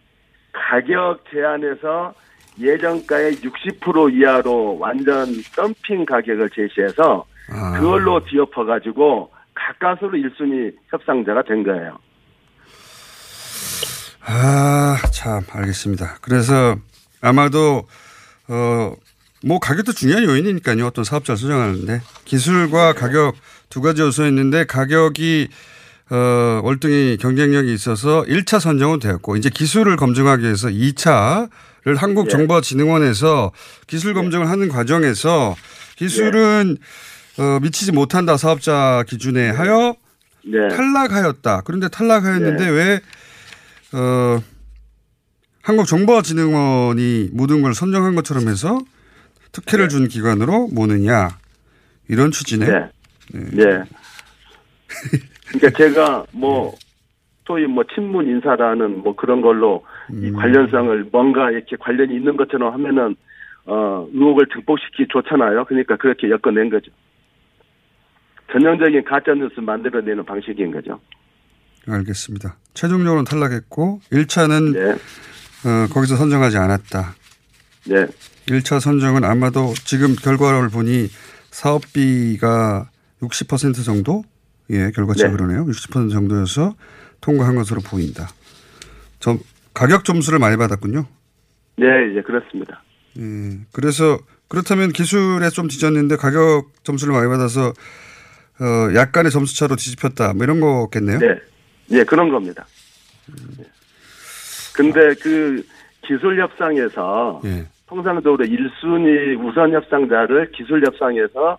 [0.52, 2.14] 가격 제한에서
[2.60, 7.78] 예전가의 60% 이하로 완전 덤핑 가격을 제시해서 아.
[7.78, 11.98] 그걸로 뒤엎어 가지고 가까스로 1순위 협상자가 된 거예요.
[14.24, 16.18] 아, 참, 알겠습니다.
[16.20, 16.76] 그래서
[17.20, 17.86] 아마도,
[18.48, 18.94] 어,
[19.44, 20.86] 뭐 가격도 중요한 요인이니까요.
[20.86, 22.00] 어떤 사업자를 선정하는데.
[22.24, 23.34] 기술과 가격
[23.68, 25.48] 두 가지 요소 있는데 가격이,
[26.10, 33.50] 어, 월등히 경쟁력이 있어서 1차 선정은 되었고, 이제 기술을 검증하기 위해서 2차를 한국정보진흥원에서
[33.88, 35.56] 기술 검증을 하는 과정에서
[35.96, 36.76] 기술은
[37.38, 39.94] 어, 미치지 못한다 사업자 기준에 하여
[40.44, 40.68] 네.
[40.68, 41.62] 탈락하였다.
[41.64, 42.70] 그런데 탈락하였는데 네.
[42.70, 43.00] 왜,
[43.94, 44.42] 어,
[45.62, 48.78] 한국정보진흥원이 모든 걸 선정한 것처럼 해서
[49.52, 51.28] 특혜를 준 기관으로 모느냐.
[52.08, 52.66] 이런 취지네.
[52.66, 52.90] 네.
[53.32, 53.84] 네.
[55.48, 56.74] 그러니까 제가 뭐
[57.46, 63.16] 소위 뭐 친문 인사라는 뭐 그런 걸로 이 관련성을 뭔가 이렇게 관련이 있는 것처럼 하면은
[63.64, 65.64] 어 의혹을 증폭시키기 좋잖아요.
[65.66, 66.90] 그러니까 그렇게 엮어낸 거죠.
[68.52, 71.00] 전형적인 가짜 뉴스 만들어내는 방식인 거죠.
[71.88, 72.56] 알겠습니다.
[72.74, 74.98] 최종적으로는 탈락했고 1차는
[75.64, 77.14] 어, 거기서 선정하지 않았다.
[77.88, 78.06] 네.
[78.46, 81.08] 1차 선정은 아마도 지금 결과를 보니
[81.50, 84.24] 사업비가 60% 정도?
[84.70, 85.36] 예, 결과치가 네.
[85.36, 85.64] 그러네요.
[85.66, 86.74] 60% 정도여서
[87.20, 88.28] 통과한 것으로 보인다.
[89.18, 89.38] 점,
[89.74, 91.06] 가격 점수를 많이 받았군요.
[91.76, 91.86] 네,
[92.16, 92.82] 예, 그렇습니다.
[93.18, 97.72] 예, 그래서 그렇다면 기술에 좀 뒤졌는데 가격 점수를 많이 받아서
[98.60, 100.34] 어, 약간의 점수차로 뒤집혔다.
[100.34, 101.18] 뭐 이런 거겠네요.
[101.18, 101.38] 네.
[101.90, 102.66] 예, 그런 겁니다.
[103.58, 103.64] 예.
[104.74, 105.64] 근데 그
[106.02, 107.66] 기술 협상에서 예.
[107.86, 111.58] 통상적으로 1순위 우선 협상자를 기술 협상에서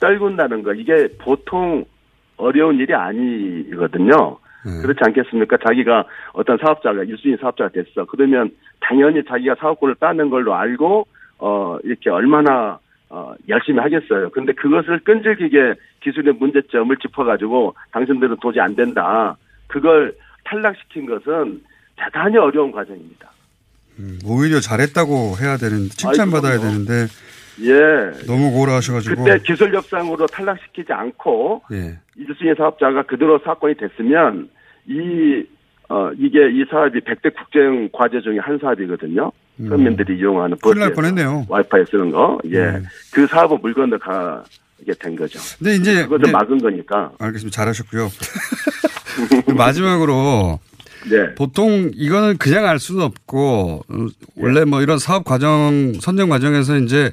[0.00, 1.84] 떨군다는 거 이게 보통
[2.36, 4.38] 어려운 일이 아니거든요.
[4.80, 5.58] 그렇지 않겠습니까?
[5.58, 8.06] 자기가 어떤 사업자가 1순위 사업자가 됐어.
[8.06, 11.06] 그러면 당연히 자기가 사업권을 따는 걸로 알고
[11.38, 12.78] 어 이렇게 얼마나
[13.14, 14.28] 어 열심히 하겠어요.
[14.30, 19.36] 근데 그것을 끈질기게 기술의 문제점을 짚어가지고 당신들은 도저히 안 된다.
[19.68, 21.62] 그걸 탈락시킨 것은
[21.96, 23.30] 대단히 어려운 과정입니다.
[24.00, 26.58] 음, 오히려 잘했다고 해야 되는데 칭찬받아야.
[26.58, 27.06] 되는데
[27.62, 28.26] 예.
[28.26, 31.96] 너무 고라하셔가지고 그때 기술 협상으로 탈락시키지 않고 예.
[32.18, 34.48] 1순위 사업자가 그대로 사건이 됐으면
[34.86, 35.44] 이,
[35.88, 39.30] 어, 이게 이 사업이 100대 국제형 과제 중에 한 사업이거든요.
[39.60, 39.68] 음.
[39.68, 41.46] 서민들이 이용하는 날 버스에서 뻔했네요.
[41.48, 42.38] 와이파이 쓰는 거.
[42.46, 42.58] 예.
[42.58, 42.82] 네.
[43.12, 44.44] 그 사업은 물 건너가
[44.86, 45.38] 게 된 거죠.
[45.58, 46.30] 근데 이제 그것을 네.
[46.32, 47.10] 막은 거니까.
[47.18, 47.54] 알겠습니다.
[47.56, 48.10] 잘하셨고요.
[49.56, 50.58] 마지막으로
[51.10, 51.34] 네.
[51.34, 57.12] 보통 이거는 그냥 알 수는 없고 어, 원래 뭐 이런 사업 과정 선정 과정에서 이제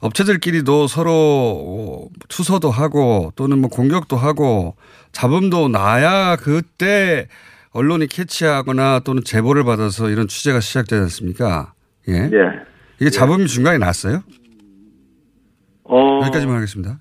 [0.00, 4.76] 업체들끼리도 서로 어, 투서도 하고 또는 뭐 공격도 하고
[5.12, 7.28] 잡음도 나야 그때
[7.72, 11.72] 언론이 캐치하거나 또는 제보를 받아서 이런 취재가 시작되지 않습니까?
[12.08, 12.14] 예.
[12.32, 12.60] 예.
[13.00, 14.22] 이게 잡음이 중간에 났어요?
[15.84, 16.98] 어, 여기까지만 하겠습니다.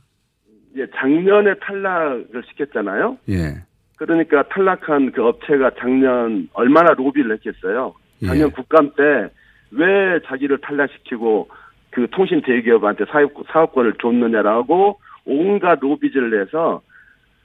[0.78, 3.18] 예, 작년에 탈락을 시켰잖아요.
[3.30, 3.64] 예.
[3.98, 7.94] 그러니까 탈락한 그 업체가 작년 얼마나 로비를 했겠어요.
[8.26, 8.52] 작년 예.
[8.52, 9.40] 국감 때
[9.72, 11.50] 왜 자기를 탈락시키고
[11.92, 16.82] 그 통신 대기업한테 사업, 사업권을 줬느냐라고 온갖 로비를 해서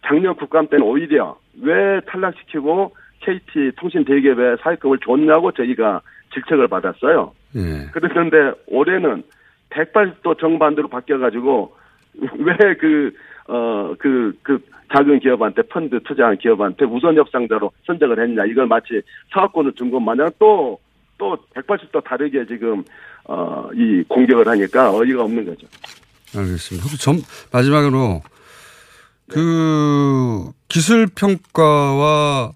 [0.06, 6.00] 작년 국감 때는 오히려 왜 탈락시키고 KT 통신 대기업에 사업권을 줬냐고 저희가
[6.34, 7.32] 질책을 받았어요.
[7.56, 7.86] 예.
[7.92, 9.22] 그랬는데 올해는
[9.70, 11.74] 180도 정반대로 바뀌어가지고
[12.38, 13.12] 왜 그,
[13.48, 14.58] 어, 그, 그
[14.92, 18.44] 작은 기업한테 펀드 투자한 기업한테 우선 협상자로 선정을 했냐.
[18.44, 19.00] 이걸 마치
[19.32, 20.78] 사업권을 준 것 마냥 또,
[21.18, 22.84] 또 180도 다르게 지금,
[23.24, 25.66] 어, 이 공격을 하니까 어이가 없는 거죠.
[26.36, 26.84] 알겠습니다.
[26.84, 27.16] 혹시 점,
[27.52, 28.22] 마지막으로
[29.30, 32.52] 그 기술 평가와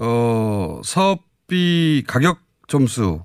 [0.00, 3.22] 어 사업비 가격 점수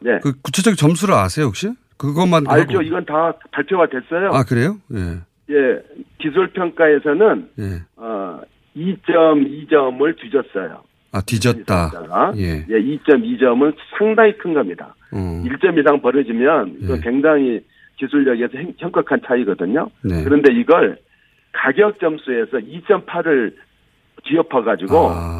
[0.00, 0.18] 네.
[0.22, 1.68] 그 구체적 점수를 아세요 혹시?
[1.96, 2.74] 그것만 알죠.
[2.78, 2.82] 하고.
[2.82, 4.30] 이건 다 발표가 됐어요.
[4.32, 4.76] 아 그래요?
[4.94, 5.18] 예.
[5.48, 5.80] 예.
[6.18, 7.82] 기술 평가에서는, 예.
[7.96, 8.40] 어,
[8.76, 10.82] 2.2점을 뒤졌어요.
[11.12, 11.90] 아 뒤졌다.
[11.90, 12.66] 자, 예.
[12.68, 14.94] 예, 2.2점은 상당히 큰 겁니다.
[15.12, 15.16] 어.
[15.46, 17.00] 1점 이상 벌어지면 이건 예.
[17.00, 17.60] 굉장히
[17.98, 19.88] 기술력에서 행- 현격한 차이거든요.
[20.04, 20.22] 네.
[20.24, 20.98] 그런데 이걸
[21.52, 23.54] 가격 점수에서 2.8을
[24.24, 25.35] 뒤엎어 가지고 아.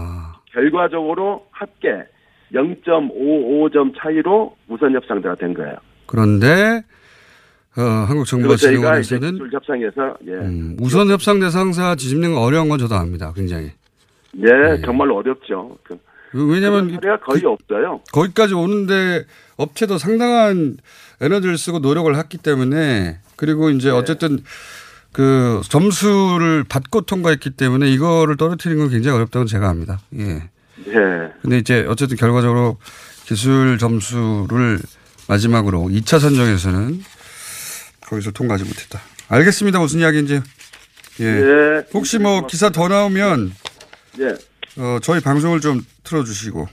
[0.57, 1.89] 결과적으로 합계
[2.55, 5.77] 0.55점 차이로 우선 협상자가 된 거예요.
[6.07, 6.83] 그런데
[7.77, 12.95] 어, 이제 한국정보진흥원에서는 기술 협상에서 예, 음, 우선 협상 대상사 뒤집는 거 어려운 건 저도
[12.95, 13.33] 압니다.
[13.35, 13.71] 굉장히.
[14.33, 15.77] 네, 정말 어렵죠.
[15.83, 15.99] 그,
[16.33, 18.01] 왜냐면 사례가 거의 없어요.
[18.13, 19.25] 거기까지 오는데
[19.59, 20.79] 업체도 상당한
[21.21, 24.39] 에너지를 쓰고 노력을 했기 때문에 그리고 이제 어쨌든
[25.17, 29.99] 그 점수를 받고 통과했기 때문에 이거를 떨어뜨리는 건 굉장히 어렵다고 제가 합니다.
[30.19, 30.25] 예.
[30.85, 31.33] 네.
[31.41, 32.77] 근데 이제 어쨌든 결과적으로
[33.25, 34.79] 기술 점수를
[35.27, 37.03] 마지막으로 2차 선정에서는
[38.03, 39.01] 거기서 통과하지 못했다.
[39.29, 39.79] 알겠습니다.
[39.79, 40.43] 무슨 이야기인지.
[41.21, 41.25] 예.
[41.25, 41.87] 예.
[41.95, 43.53] 혹시 뭐 기사 더 나오면
[44.21, 44.27] 예.
[44.79, 46.69] 어, 저희 방송을 좀 틀어 주시고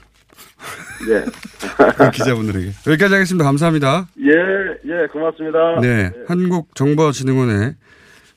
[1.08, 1.24] 예.
[1.96, 3.42] 그 기자분들에게 여기까지 하겠습니다.
[3.42, 4.06] 감사합니다.
[4.20, 4.32] 예,
[4.84, 5.80] 예, 고맙습니다.
[5.80, 7.76] 네, 한국정보진흥원의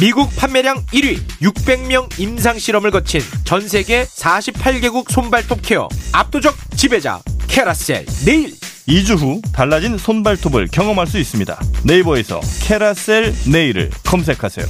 [0.00, 8.06] 미국 판매량 1위 600명 임상 실험을 거친 전 세계 48개국 손발톱 케어 압도적 지배자 캐라셀
[8.24, 8.54] 네일.
[8.86, 11.60] 2주 후 달라진 손발톱을 경험할 수 있습니다.
[11.84, 14.66] 네이버에서 캐라셀 네일을 검색하세요.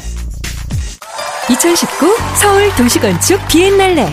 [1.50, 4.06] 2019 서울 도시건축 비엔날레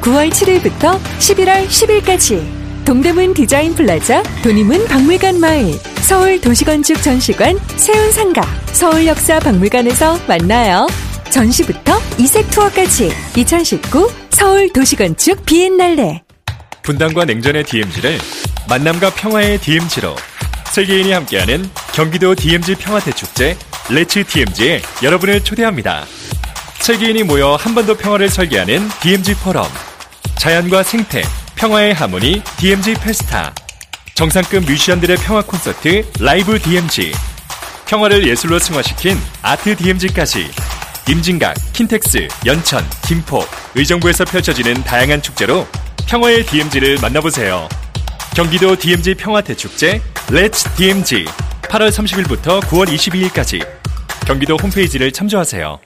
[0.00, 8.42] 9월 7일부터 11월 10일까지 동대문 디자인 플라자 돈의문 박물관 마을 서울 도시건축 전시관 세운상가
[8.72, 10.86] 서울역사 박물관에서 만나요.
[11.30, 16.22] 전시부터 이색 투어까지 2019 서울 도시건축 비엔날레
[16.82, 18.18] 분단과 냉전의 DMZ를
[18.68, 20.16] 만남과 평화의 DMZ로
[20.72, 23.56] 세계인이 함께하는 경기도 DMZ 평화대축제
[23.90, 26.04] Let's DMZ에 여러분을 초대합니다.
[26.80, 29.64] 세계인이 모여 한 번 더 평화를 설계하는 DMZ 포럼.
[30.38, 31.22] 자연과 생태,
[31.62, 33.54] 평화의 하모니 DMZ Festa.
[34.16, 37.12] 정상급 뮤지션들의 평화 콘서트 라이브 DMZ.
[37.86, 40.50] 평화를 예술로 승화시킨 아트 DMZ까지.
[41.08, 43.44] 임진각, 킨텍스, 연천, 김포,
[43.76, 45.64] 의정부에서 펼쳐지는 다양한 축제로
[46.08, 47.68] 평화의 DMZ를 만나보세요.
[48.34, 51.26] 경기도 DMZ 평화대축제 Let's DMZ
[51.62, 53.64] 8월 30일부터 9월 22일까지
[54.26, 55.78] 경기도 홈페이지를 참조하세요.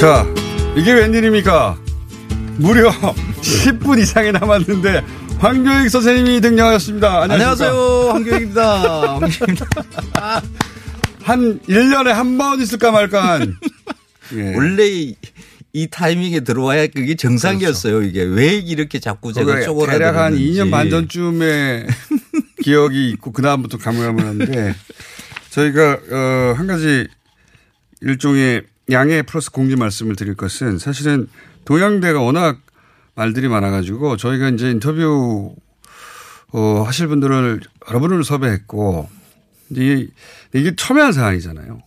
[0.00, 0.26] 자,
[0.76, 1.78] 이게 웬일입니까?
[2.58, 2.90] 무려
[3.40, 5.02] 10분 이상이 남았는데
[5.38, 7.22] 황교익 선생님이 등장하셨습니다.
[7.22, 7.34] 안녕하십니까?
[7.34, 8.10] 안녕하세요.
[8.12, 9.12] 황교익입니다.
[9.14, 9.66] 황교익입니다.
[11.22, 13.56] 한 1년에 한 번 있을까 말까 한.
[14.36, 14.54] 예.
[14.54, 15.14] 원래 이,
[15.72, 18.02] 이 타이밍에 들어와야 그게 정상이었어요.
[18.02, 19.98] 이게 왜 이렇게 자꾸 제가 쪼그라들었는지.
[19.98, 21.86] 대략 한 2년 반 전쯤에
[22.62, 24.74] 기억이 있고 그다음부터 가물가물한데
[25.50, 27.06] 저희가 어, 한 가지
[28.00, 31.28] 일종의 양해 플러스 공지 말씀을 드릴 것은 사실은
[31.64, 32.60] 동양대가 워낙
[33.14, 35.54] 말들이 많아가지고 저희가 이제 인터뷰
[36.52, 39.08] 어, 하실 분들을 여러 분을 섭외했고
[39.70, 40.06] 이게,
[40.52, 41.82] 이게 첨예한 사안이잖아요.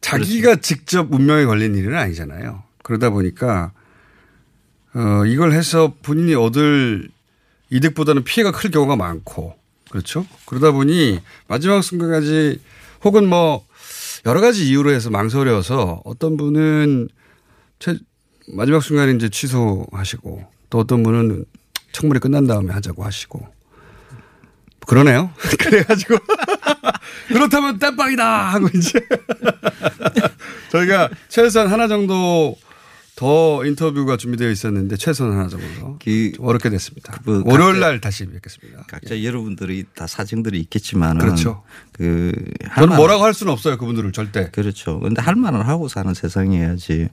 [0.00, 2.62] 자기가 직접 운명에 걸린 일은 아니잖아요.
[2.82, 3.72] 그러다 보니까
[4.94, 7.08] 어, 이걸 해서 본인이 얻을
[7.70, 9.56] 이득보다는 피해가 클 경우가 많고
[9.90, 10.26] 그렇죠.
[10.46, 12.60] 그러다 보니 마지막 순간까지
[13.02, 13.66] 혹은 뭐
[14.26, 17.08] 여러 가지 이유로 해서 망설여서 어떤 분은
[17.78, 17.96] 최,
[18.48, 21.44] 마지막 순간에 이제 취소하시고 또 어떤 분은
[21.92, 23.46] 청문회 끝난 다음에 하자고 하시고.
[24.86, 25.30] 그러네요.
[25.60, 26.16] 그래가지고.
[27.28, 29.00] 그렇다면 땜빵이다 하고 이제.
[30.70, 32.56] 저희가 최소한 하나 정도
[33.16, 37.20] 더 인터뷰가 준비되어 있었는데 최소한 하나 정도 그, 어렵게 됐습니다.
[37.24, 38.84] 그 월요일 날 다시 뵙겠습니다.
[38.88, 39.24] 각자 예.
[39.24, 41.62] 여러분들이 다 사정들이 있겠지만 그렇죠.
[41.92, 42.32] 그
[42.74, 43.78] 저는 뭐라고 할 수는 없어요.
[43.78, 44.50] 그분들을 절대.
[44.50, 44.98] 그렇죠.
[44.98, 47.08] 근데 할 말을 하고 사는 세상이어야지.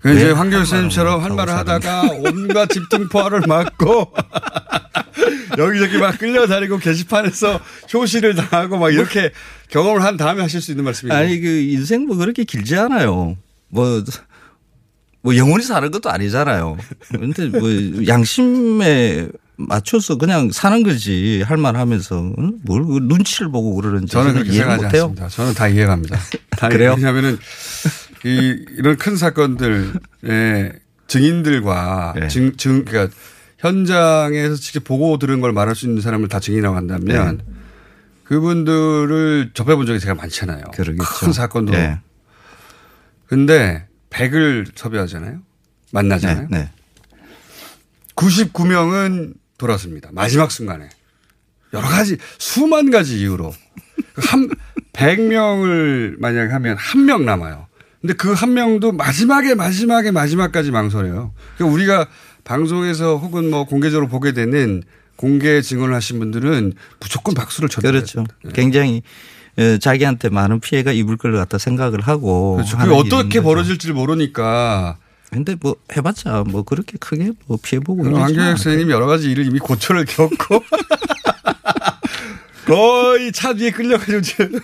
[0.00, 4.12] 그 이제 황교익 선생님처럼 할 말을 하다가 온갖 집중포화를 맞고
[5.56, 7.60] 여기저기 막 끌려다니고 게시판에서
[7.94, 9.32] 효시를 당하고 막 이렇게
[9.68, 11.18] 경험을 한 다음에 하실 수 있는 말씀이에요.
[11.18, 13.38] 아니 그 인생 뭐 그렇게 길지 않아요.
[13.68, 14.04] 뭐.
[15.22, 16.76] 뭐 영원히 사는 것도 아니잖아요.
[17.10, 17.68] 근데 뭐
[18.06, 22.22] 양심에 맞춰서 그냥 사는 거지 할 만 하면서
[22.62, 25.02] 뭘 눈치를 보고 그러는지 저는 그렇게 생각하지 못해요.
[25.02, 25.28] 않습니다.
[25.28, 26.18] 저는 다 이해갑니다.
[26.50, 26.94] 다 그래요?
[26.96, 27.38] 왜냐하면은
[28.24, 30.72] 이 이런 큰 사건들의
[31.06, 32.28] 증인들과 네.
[32.28, 33.14] 증, 증 그러니까
[33.58, 37.44] 현장에서 직접 보고 들은 걸 말할 수 있는 사람을 다 증인이라고 한다면 네.
[38.24, 40.64] 그분들을 접해본 적이 제가 많잖아요.
[40.72, 41.04] 그러겠죠.
[41.20, 41.72] 큰 사건도.
[41.72, 41.98] 네.
[43.26, 45.40] 근데 100을 섭외하잖아요.
[45.92, 46.48] 만나잖아요.
[46.50, 46.70] 네, 네.
[48.16, 50.10] 99명은 돌아섭니다.
[50.12, 50.88] 마지막 순간에.
[51.72, 53.52] 여러 가지, 수만 가지 이유로.
[54.16, 54.48] 한,
[54.92, 57.66] 100명을 만약에 하면 한 명 남아요.
[58.00, 61.32] 근데 그 한 명도 마지막에 마지막에 마지막까지 망설여요.
[61.56, 62.08] 그러니까 우리가
[62.44, 64.82] 방송에서 혹은 뭐 공개적으로 보게 되는
[65.16, 67.92] 공개 증언을 하신 분들은 무조건 박수를 쳐드려요.
[68.00, 68.24] 그렇죠.
[68.54, 69.00] 굉장히 어,
[69.80, 72.56] 자기한테 많은 피해가 입을 걸 갖다 생각을 하고.
[72.56, 72.76] 그렇죠.
[72.78, 73.40] 그게 어떻게.
[73.40, 74.96] 벌어질지를 모르니까.
[75.30, 78.56] 근데 뭐 해봤자 뭐 그렇게 크게 뭐 피해보고 않아요.
[78.56, 80.64] 선생님이 여러 가지 일을 이미 고초를 겪고
[82.66, 84.36] 거의 차 뒤에 끌려가지고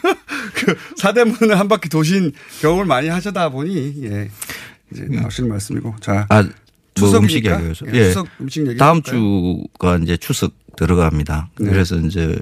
[0.54, 4.28] 그 사대문을 한 바퀴 도신 경험을 많이 하시다 보니 예
[4.92, 6.50] 이제 나오시는 말씀이고 자 아, 뭐
[6.94, 7.18] 추석이니까?
[7.18, 7.86] 음식 얘기해서.
[7.92, 9.62] 예, 추석 음식 얘기 다음 해볼까요?
[9.78, 11.50] 주가 이제 추석 들어갑니다.
[11.60, 11.70] 네.
[11.70, 12.36] 그래서 이제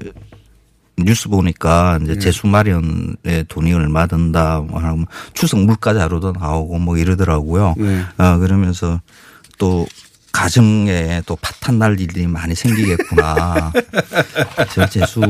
[0.97, 2.19] 뉴스 보니까 이제 네.
[2.19, 7.75] 재수 마련에 돈이 얼마 든다, 뭐 하면 추석 물가 자료도 나오고 뭐 이러더라고요.
[7.77, 8.03] 네.
[8.17, 9.01] 아, 그러면서
[9.59, 9.87] 또
[10.35, 13.73] 가정에 또 파탄 날 일이 많이 생기겠구나.
[14.75, 15.21] 저 재수,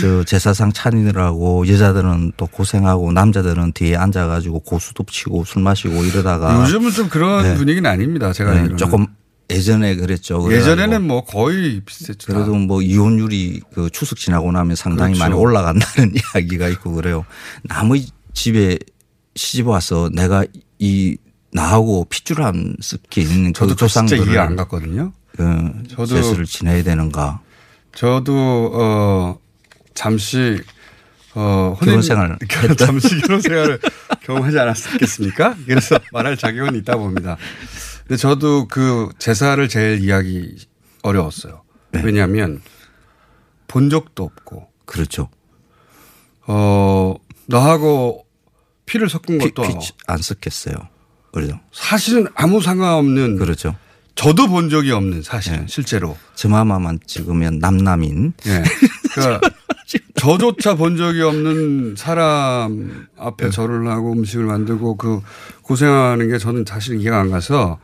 [0.00, 6.90] 저 제사상 차리느라고 여자들은 또 고생하고 남자들은 뒤에 앉아가지고 고수도 치고 술 마시고 이러다가 요즘은
[6.90, 7.54] 좀 그런 네.
[7.54, 8.32] 분위기는 아닙니다.
[8.32, 8.76] 제가 네.
[8.76, 9.06] 조금
[9.50, 10.52] 예전에 그랬죠.
[10.52, 12.32] 예전에는 뭐 거의 비슷했죠.
[12.32, 15.30] 그래도 뭐 이혼율이 그 추석 지나고 나면 상당히 그렇죠.
[15.30, 17.24] 많이 올라간다는 이야기가 있고 그래요.
[17.62, 18.78] 남의 집에
[19.36, 20.44] 시집 와서 내가
[20.78, 21.16] 이
[21.52, 25.12] 나하고 핏줄 안 섞인 그 저도 그거 진짜 조상들을 이해 안 갔거든요.
[25.36, 27.40] 그 저도 세수를 지내야 되는가.
[27.94, 29.38] 저도 어
[29.94, 30.58] 잠시
[31.34, 32.36] 어 결혼 생활
[32.76, 33.78] 잠시 결혼 생활을
[34.22, 35.56] 경험하지 않았겠습니까?
[35.66, 37.36] 그래서 말할 자격은 있다 봅니다.
[38.06, 40.56] 근데 저도 그 제사를 제일 이해하기
[41.02, 41.62] 어려웠어요.
[41.92, 42.02] 네.
[42.04, 42.60] 왜냐하면
[43.66, 45.28] 본 적도 없고 그렇죠.
[46.46, 47.14] 어
[47.46, 48.24] 나하고
[48.86, 49.74] 피를 섞은 피, 것도 피-
[50.06, 50.74] 안 섞였어요.
[51.32, 51.58] 그렇죠.
[51.72, 53.74] 사실은 아무 상관없는 그렇죠.
[54.14, 58.32] 저도 본 적이 없는 사실은 실제로 저마마만 찍으면 남남인.
[58.46, 58.62] 예.
[59.14, 59.50] 그러니까
[60.16, 65.20] 저조차 본 적이 없는 사람 앞에 절을 하고 음식을 만들고 그
[65.62, 67.78] 고생하는 게 저는 사실 이해가 안 가서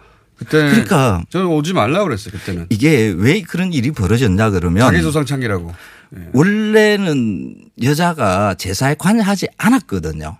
[0.45, 5.25] 그때 그러니까 저는 오지 말라 그랬어요 그때는 이게 왜 그런 일이 벌어졌냐 그러면 자기 조상
[5.25, 5.73] 창기라고
[6.33, 10.37] 원래는 여자가 제사에 관여하지 않았거든요.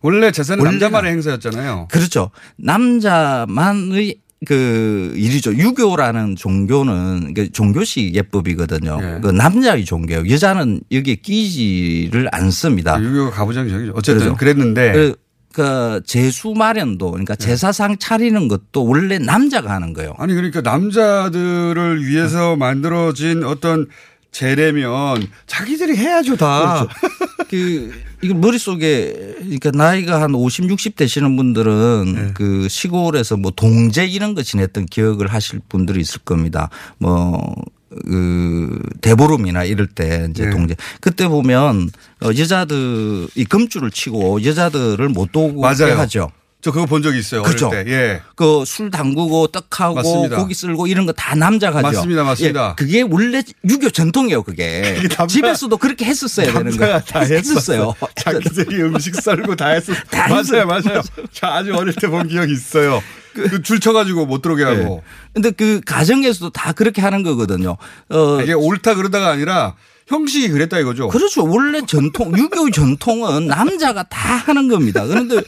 [0.00, 1.88] 원래 제사는 남자만의 행사였잖아요.
[1.90, 2.30] 그렇죠.
[2.56, 5.54] 남자만의 그 일이죠.
[5.54, 8.98] 유교라는 종교는 그 종교식 예법이거든요.
[9.02, 9.20] 예.
[9.20, 10.30] 그 남자의 종교예요.
[10.30, 13.02] 여자는 여기에 끼지를 않습니다.
[13.02, 13.92] 유교가 가부장적이죠.
[13.96, 14.36] 어쨌든 그렇죠.
[14.36, 15.14] 그랬는데
[15.52, 20.14] 그, 그 제수 마련도 그러니까 제사상 차리는 것도 원래 남자가 하는 거예요.
[20.18, 23.86] 아니 그러니까 남자들을 위해서 만들어진 어떤
[24.30, 26.86] 제례면 자기들이 해야죠 다.
[27.50, 27.90] 그,
[28.22, 34.42] 이거 머릿속에, 그러니까 나이가 한 50, 60 되시는 분들은 그 시골에서 뭐 동제 이런 거
[34.42, 36.68] 지냈던 기억을 하실 분들이 있을 겁니다.
[36.98, 37.54] 뭐,
[37.90, 40.50] 그 대보름이나 이럴 때 이제 네.
[40.50, 41.90] 동제 그때 보면
[42.22, 45.98] 어, 여자들 이 금줄을 치고 여자들을 못 오게 맞아요.
[45.98, 46.30] 하죠.
[46.60, 47.44] 저 그거 본 적 있어요.
[47.70, 47.84] 때.
[47.86, 48.20] 예.
[48.34, 50.36] 그 술 담그고 떡하고 맞습니다.
[50.38, 51.86] 고기 쓸고 이런 거 다 남자가 하죠.
[51.98, 52.24] 맞습니다.
[52.24, 52.70] 맞습니다.
[52.70, 54.42] 예, 그게 원래 유교 전통이에요.
[54.42, 57.00] 그게, 그게 남자- 집에서도 그렇게 했었어야 되는 거예요.
[57.06, 57.38] 다 했었어요.
[57.38, 57.94] 했었어요.
[58.16, 59.92] 자기들이 음식 썰고 다 했어.
[60.10, 60.66] 다 맞아요, 했어요.
[60.66, 61.02] 맞아요.
[61.32, 63.00] 저 아주 어릴 때 본 기억이 있어요.
[63.42, 65.02] 그 줄 쳐가지고 못 들어오게 하고.
[65.34, 67.76] 근데 그 가정에서도 다 그렇게 하는 거거든요.
[68.10, 69.74] 어, 이게 옳다 그러다가 아니라
[70.08, 71.08] 형식이 그랬다 이거죠.
[71.08, 71.44] 그렇죠.
[71.46, 75.04] 원래 전통, 유교 전통은 남자가 다 하는 겁니다.
[75.04, 75.42] 그런데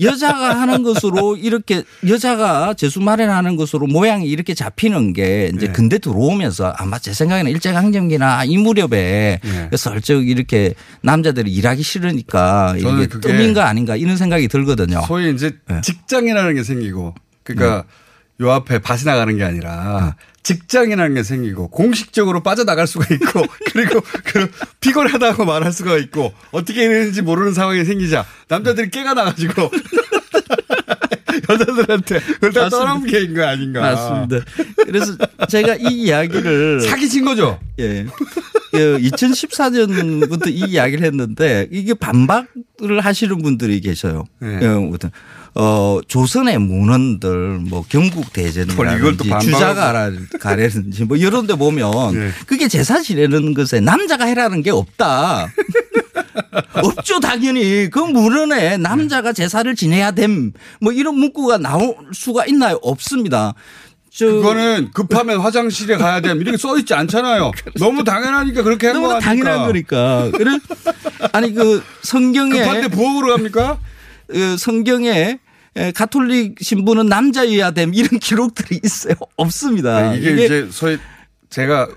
[0.00, 5.72] 여자가 하는 것으로 이렇게 여자가 재수 마련하는 것으로 모양이 이렇게 잡히는 게 이제 네.
[5.72, 9.70] 근대 들어오면서 아마 제 생각에는 일제강점기나 이 무렵에 네.
[9.76, 10.72] 슬쩍 이렇게
[11.02, 15.02] 남자들이 일하기 싫으니까 이게 뜸인가 아닌가 이런 생각이 들거든요.
[15.06, 15.82] 소위 이제 네.
[15.82, 17.14] 직장이라는 게 생기고
[17.46, 17.84] 그러니까
[18.40, 24.50] 요 앞에 밭이 나가는 게 아니라 직장이라는 게 생기고 공식적으로 빠져나갈 수가 있고 그리고 그
[24.80, 29.70] 피곤하다고 말할 수가 있고 어떻게 이러는지 모르는 상황이 생기자 남자들이 깨가 나가지고
[31.48, 32.68] 여자들한테 그걸 다.
[32.68, 33.80] 떠넘기는 거 아닌가.
[33.80, 34.44] 맞습니다.
[34.84, 35.16] 그래서
[35.48, 37.58] 제가 이 이야기를 사기친 거죠.
[37.78, 38.06] 예.
[38.72, 44.24] 2014년부터 이 이야기를 했는데 이게 반박을 하시는 분들이 계셔요.
[44.40, 44.58] 네.
[45.58, 49.40] 어, 조선의 문헌들 뭐 경국 대전이라든지 반박하고.
[49.40, 52.30] 주자가 가래든지 뭐 이런 데 보면 네.
[52.46, 55.48] 그게 제사 지내는 것에 남자가 해라는 게 없다.
[56.84, 57.88] 없죠, 당연히.
[57.90, 60.52] 그 물은에 남자가 제사를 지내야 됨.
[60.78, 62.78] 뭐 이런 문구가 나올 수가 있나요?
[62.82, 63.54] 없습니다.
[64.10, 67.50] 저 그거는 급하면 화장실에 가야 됨 이렇게 써 있지 않잖아요.
[67.78, 70.30] 너무 당연하니까 그렇게 한 너무나 거 당연한 거니까.
[71.32, 73.78] 아니 그 성경에 급한데 부엌으로 갑니까?
[74.26, 75.38] 그 성경에 에,
[75.94, 79.14] 가톨릭 신부는 남자여야 됨 이런 기록들이 있어요.
[79.36, 79.96] 없습니다.
[80.10, 80.98] 아, 이게, 이제 소위
[81.50, 81.88] 제가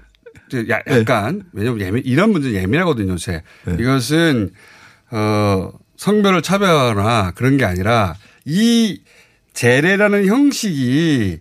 [0.70, 3.18] 야- 약간 왜냐면 예민 이런 문제 는 예민하거든요.
[3.18, 3.44] 제
[3.80, 4.52] 이것은
[5.12, 8.16] 어 성별을 차별하거나 그런 게 아니라
[8.46, 9.02] 이
[9.54, 11.40] 제례라는 형식이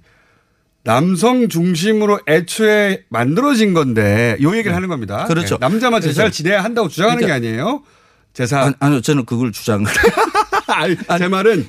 [0.85, 5.25] 남성 중심으로 애초에 만들어진 건데 요 얘기를 하는 겁니다.
[5.27, 5.57] 그렇죠.
[5.57, 7.83] 네, 남자만 제사를 지내야 한다고 주장하는 그러니까- 게 아니에요.
[8.33, 9.85] 제사 아니, 아니요, 저는 그걸 주장.
[10.69, 11.67] 아니, 제 말은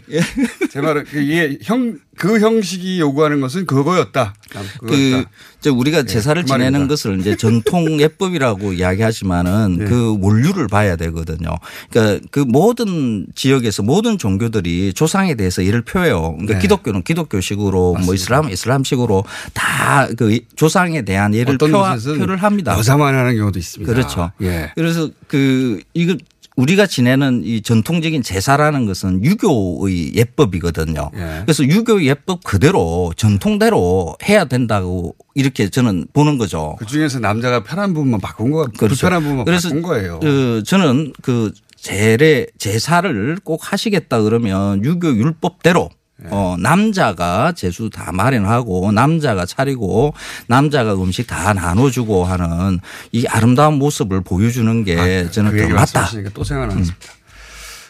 [0.70, 4.36] 제 말은 그 이게 형그 형식이 요구하는 것은 그거였다.
[4.80, 5.30] 그, 그거였다.
[5.62, 6.94] 저 우리가 제사를 그 지내는 말입니다.
[6.94, 9.86] 것을 이제 전통 예법이라고 이야기하지만은 네.
[9.86, 11.50] 그 원류를 봐야 되거든요.
[11.90, 16.34] 그러니까 그 모든 지역에서 모든 종교들이 조상에 대해서 이를 표해요.
[16.34, 16.60] 그러니까 네.
[16.60, 19.24] 기독교는 기독교식으로 뭐 이슬람은 이슬람식으로
[19.54, 22.78] 다 그 조상에 대한 예를 표를 합니다.
[22.78, 23.92] 여자만 하는 경우도 있습니다.
[23.92, 24.32] 그렇죠.
[24.42, 24.72] 예.
[24.76, 26.16] 그래서 그 이거
[26.60, 31.10] 우리가 지내는 이 전통적인 제사라는 것은 유교의 예법이거든요.
[31.16, 31.42] 예.
[31.46, 36.76] 그래서 유교 예법 그대로 전통대로 해야 된다고 이렇게 저는 보는 거죠.
[36.78, 40.20] 그 중에서 남자가 편한 부분만 바꾼 거, 불편한 부분만 그래서 바꾼 거예요.
[40.20, 45.99] 그 저는 그 제례 제사를 꼭 하시겠다 그러면 유교 율법대로 네.
[46.26, 50.14] 어 남자가 제수 다 마련하고 남자가 차리고
[50.48, 52.80] 남자가 음식 다 나눠주고 하는
[53.12, 56.10] 이 아름다운 모습을 보여주는 게 저는 그더 얘기 맞다.
[56.34, 56.96] 또 생각났습니다.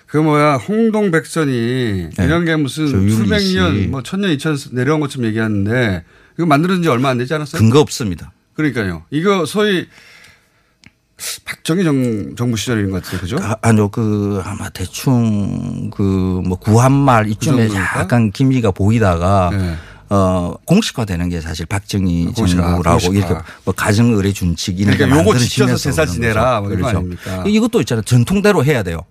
[0.05, 3.11] 그 뭐야 홍동 백선이 이런 게 무슨 네.
[3.13, 3.55] 수백 씨.
[3.55, 6.03] 년, 뭐 천년, 이천 내려온 것처럼 얘기하는데
[6.37, 7.59] 이거 만들어진 지 얼마 안 되지 않았어요?
[7.59, 8.31] 근거 없습니다.
[8.53, 9.03] 그러니까요.
[9.11, 9.87] 이거 소위
[11.45, 13.19] 박정희 정, 정부 시절인 것 같아요.
[13.21, 13.37] 그죠?
[13.41, 17.99] 아, 아니요, 그 아마 대충 그 뭐 구한말 이쯤에 정도입니까?
[17.99, 19.75] 약간 기미가 보이다가 네.
[20.09, 23.27] 어 공식화되는 게 사실 박정희 공식화, 정부라고 공식화.
[23.27, 26.61] 이렇게 뭐 가정 의례 준칙 이런 게 그러니까 요거 지켜서 제사 지내라.
[26.61, 26.97] 뭐 그렇죠.
[26.97, 27.43] 아닙니까?
[27.45, 28.03] 이것도 있잖아요.
[28.03, 29.01] 전통대로 해야 돼요.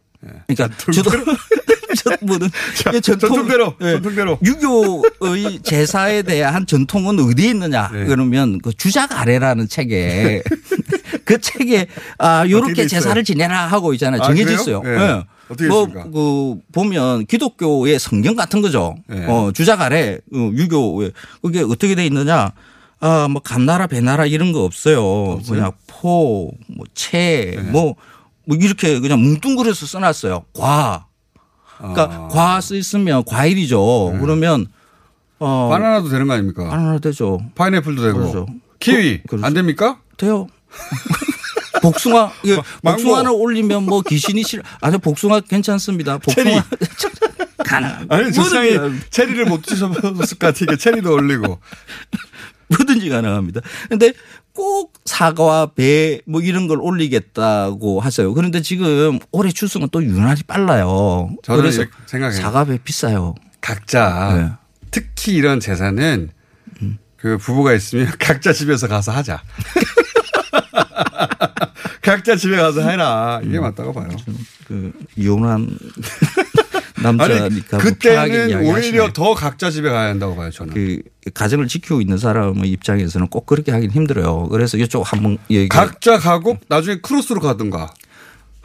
[0.48, 1.10] 그러니까 저도
[2.90, 3.92] 이게 전통, 전통 대로, 예.
[3.92, 4.38] 전통대로.
[4.44, 8.04] 유교의 제사에 대한 전통은 어디에 있느냐 네.
[8.04, 10.42] 그러면 그 주작 아래라는 책에
[11.28, 12.86] 그 책에 아 요렇게?
[12.86, 14.22] 제사를 지내라 하고 있잖아요.
[14.22, 14.60] 아, 정해져 그래요?
[14.60, 14.82] 있어요.
[14.82, 14.90] 네.
[14.90, 15.24] 예.
[15.50, 16.10] 어떻게 뭐, 있습니까?
[16.10, 18.96] 그 보면 기독교의 성경 같은 거죠.
[19.08, 19.26] 네.
[19.26, 21.10] 어, 주작 아래 어, 유교에
[21.42, 22.52] 그게 어떻게 돼 있느냐?
[23.00, 25.38] 아, 뭐 감나라 배나라 이런 거 없어요.
[25.46, 27.62] 그냥 포, 뭐 채, 네.
[27.62, 27.94] 뭐,
[28.46, 30.44] 뭐 이렇게 그냥 뭉뚱그려서 써놨어요.
[30.58, 31.06] 과.
[31.76, 34.16] 그러니까 과 쓰있으면 과일이죠.
[34.20, 34.66] 그러면
[35.38, 35.76] 어 아.
[35.76, 35.82] 네.
[35.82, 36.68] 바나나도 되는 거 아닙니까?
[36.70, 37.38] 바나나 되죠.
[37.54, 38.18] 파인애플도 되고.
[38.18, 38.46] 그렇죠.
[38.80, 39.18] 키위.
[39.18, 39.46] 그- 그렇죠.
[39.46, 40.00] 안 됩니까?
[40.16, 40.46] 돼요.
[41.82, 43.02] 복숭아 이게 망고.
[43.02, 44.62] 복숭아를 올리면 뭐 귀신이 싫어.
[44.80, 46.18] 아니 복숭아 괜찮습니다.
[46.18, 46.64] 복숭아
[47.64, 47.90] 가능.
[48.08, 48.70] 아니, 세상에
[49.10, 51.58] 체리를 못 드셔봤을 것 같으니까 체리도 올리고.
[52.68, 53.62] 뭐든지 가능합니다.
[53.88, 54.12] 근데
[54.52, 58.34] 꼭 사과와 배뭐 이런 걸 올리겠다고 하세요.
[58.34, 61.30] 그런데 지금 올해 추수는 또 유난히 빨라요.
[61.42, 62.40] 저는 그래서 생각해요.
[62.40, 63.34] 사과 배 비싸요.
[63.60, 64.52] 각자 네.
[64.90, 66.30] 특히 이런 제사는
[67.16, 69.42] 그 부부가 있으면 각자 집에서 가서 하자.
[72.02, 73.40] 각자 집에 가서 해라.
[73.44, 74.08] 이게 맞다고 봐요.
[74.66, 74.92] 그
[76.96, 78.72] 아니, 남자니까 뭐 편하게 그때는 이야기하시네.
[78.72, 80.74] 오히려 더 각자 집에 가야 한다고 봐요, 저는.
[80.74, 84.48] 그 가정을 지키고 있는 사람의 입장에서는 꼭 그렇게 하긴 힘들어요.
[84.48, 85.38] 그래서 이쪽 한번
[85.70, 87.92] 각자 가고 나중에 크로스로 가든가.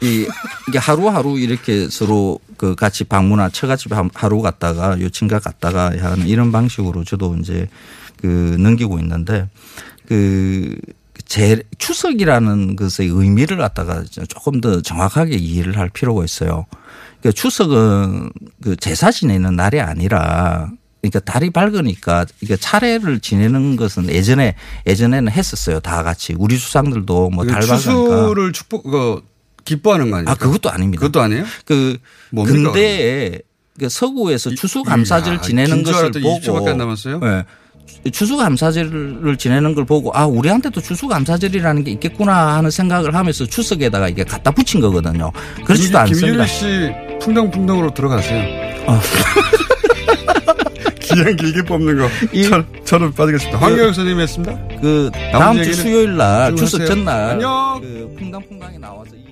[0.02, 0.26] 이
[0.68, 7.04] 이게 하루하루 이렇게 서로 그 같이 방문한 처갓집 하루 갔다가 요친가 갔다가 하는 이런 방식으로
[7.04, 7.68] 저도 이제
[8.20, 9.48] 그 넘기고 있는데
[10.06, 10.76] 그
[11.26, 16.66] 제 추석이라는 것의 의미를 갖다가 조금 더 정확하게 이해를 할 필요가 있어요.
[17.20, 18.30] 그러니까 추석은
[18.62, 20.70] 그 제사 지내는 날이 아니라
[21.00, 24.54] 그러니까 달이 밝으니까 이게 차례를 지내는 것은 예전에
[24.86, 25.80] 예전에는 했었어요.
[25.80, 29.22] 다 같이 우리 수상들도 뭐달 밝으니까 추수를 축복, 그,
[29.64, 30.30] 기뻐하는 거 아니에요?
[30.30, 31.00] 아 그것도 아닙니다.
[31.00, 31.44] 그것도 아니에요?
[31.64, 31.98] 그
[32.34, 33.40] 근대에
[33.78, 37.18] 그 서구에서 추수감사절 야, 지내는 긴줄 것을 알았더니 보고 20초밖에 안 남았어요?
[37.18, 37.44] 네.
[38.10, 44.50] 추수감사절을 지내는 걸 보고 아 우리한테도 추수감사절이라는 게 있겠구나 하는 생각을 하면서 추석에다가 이게 갖다
[44.50, 45.30] 붙인 거거든요.
[45.64, 46.26] 그렇지도 않습니다.
[46.26, 48.84] 김유리 씨 풍덩풍덩으로 들어가세요.
[48.86, 49.00] 어.
[51.00, 52.08] 기냥 길게 뽑는 거.
[52.48, 53.58] 저, 저는 빠지겠습니다.
[53.58, 54.58] 황교영 선생님이 했습니다.
[54.80, 56.86] 그 다음 주 수요일 날쭉 추석.
[56.86, 57.78] 전날 안녕.
[57.80, 59.23] 그 풍당풍당에 나와서 이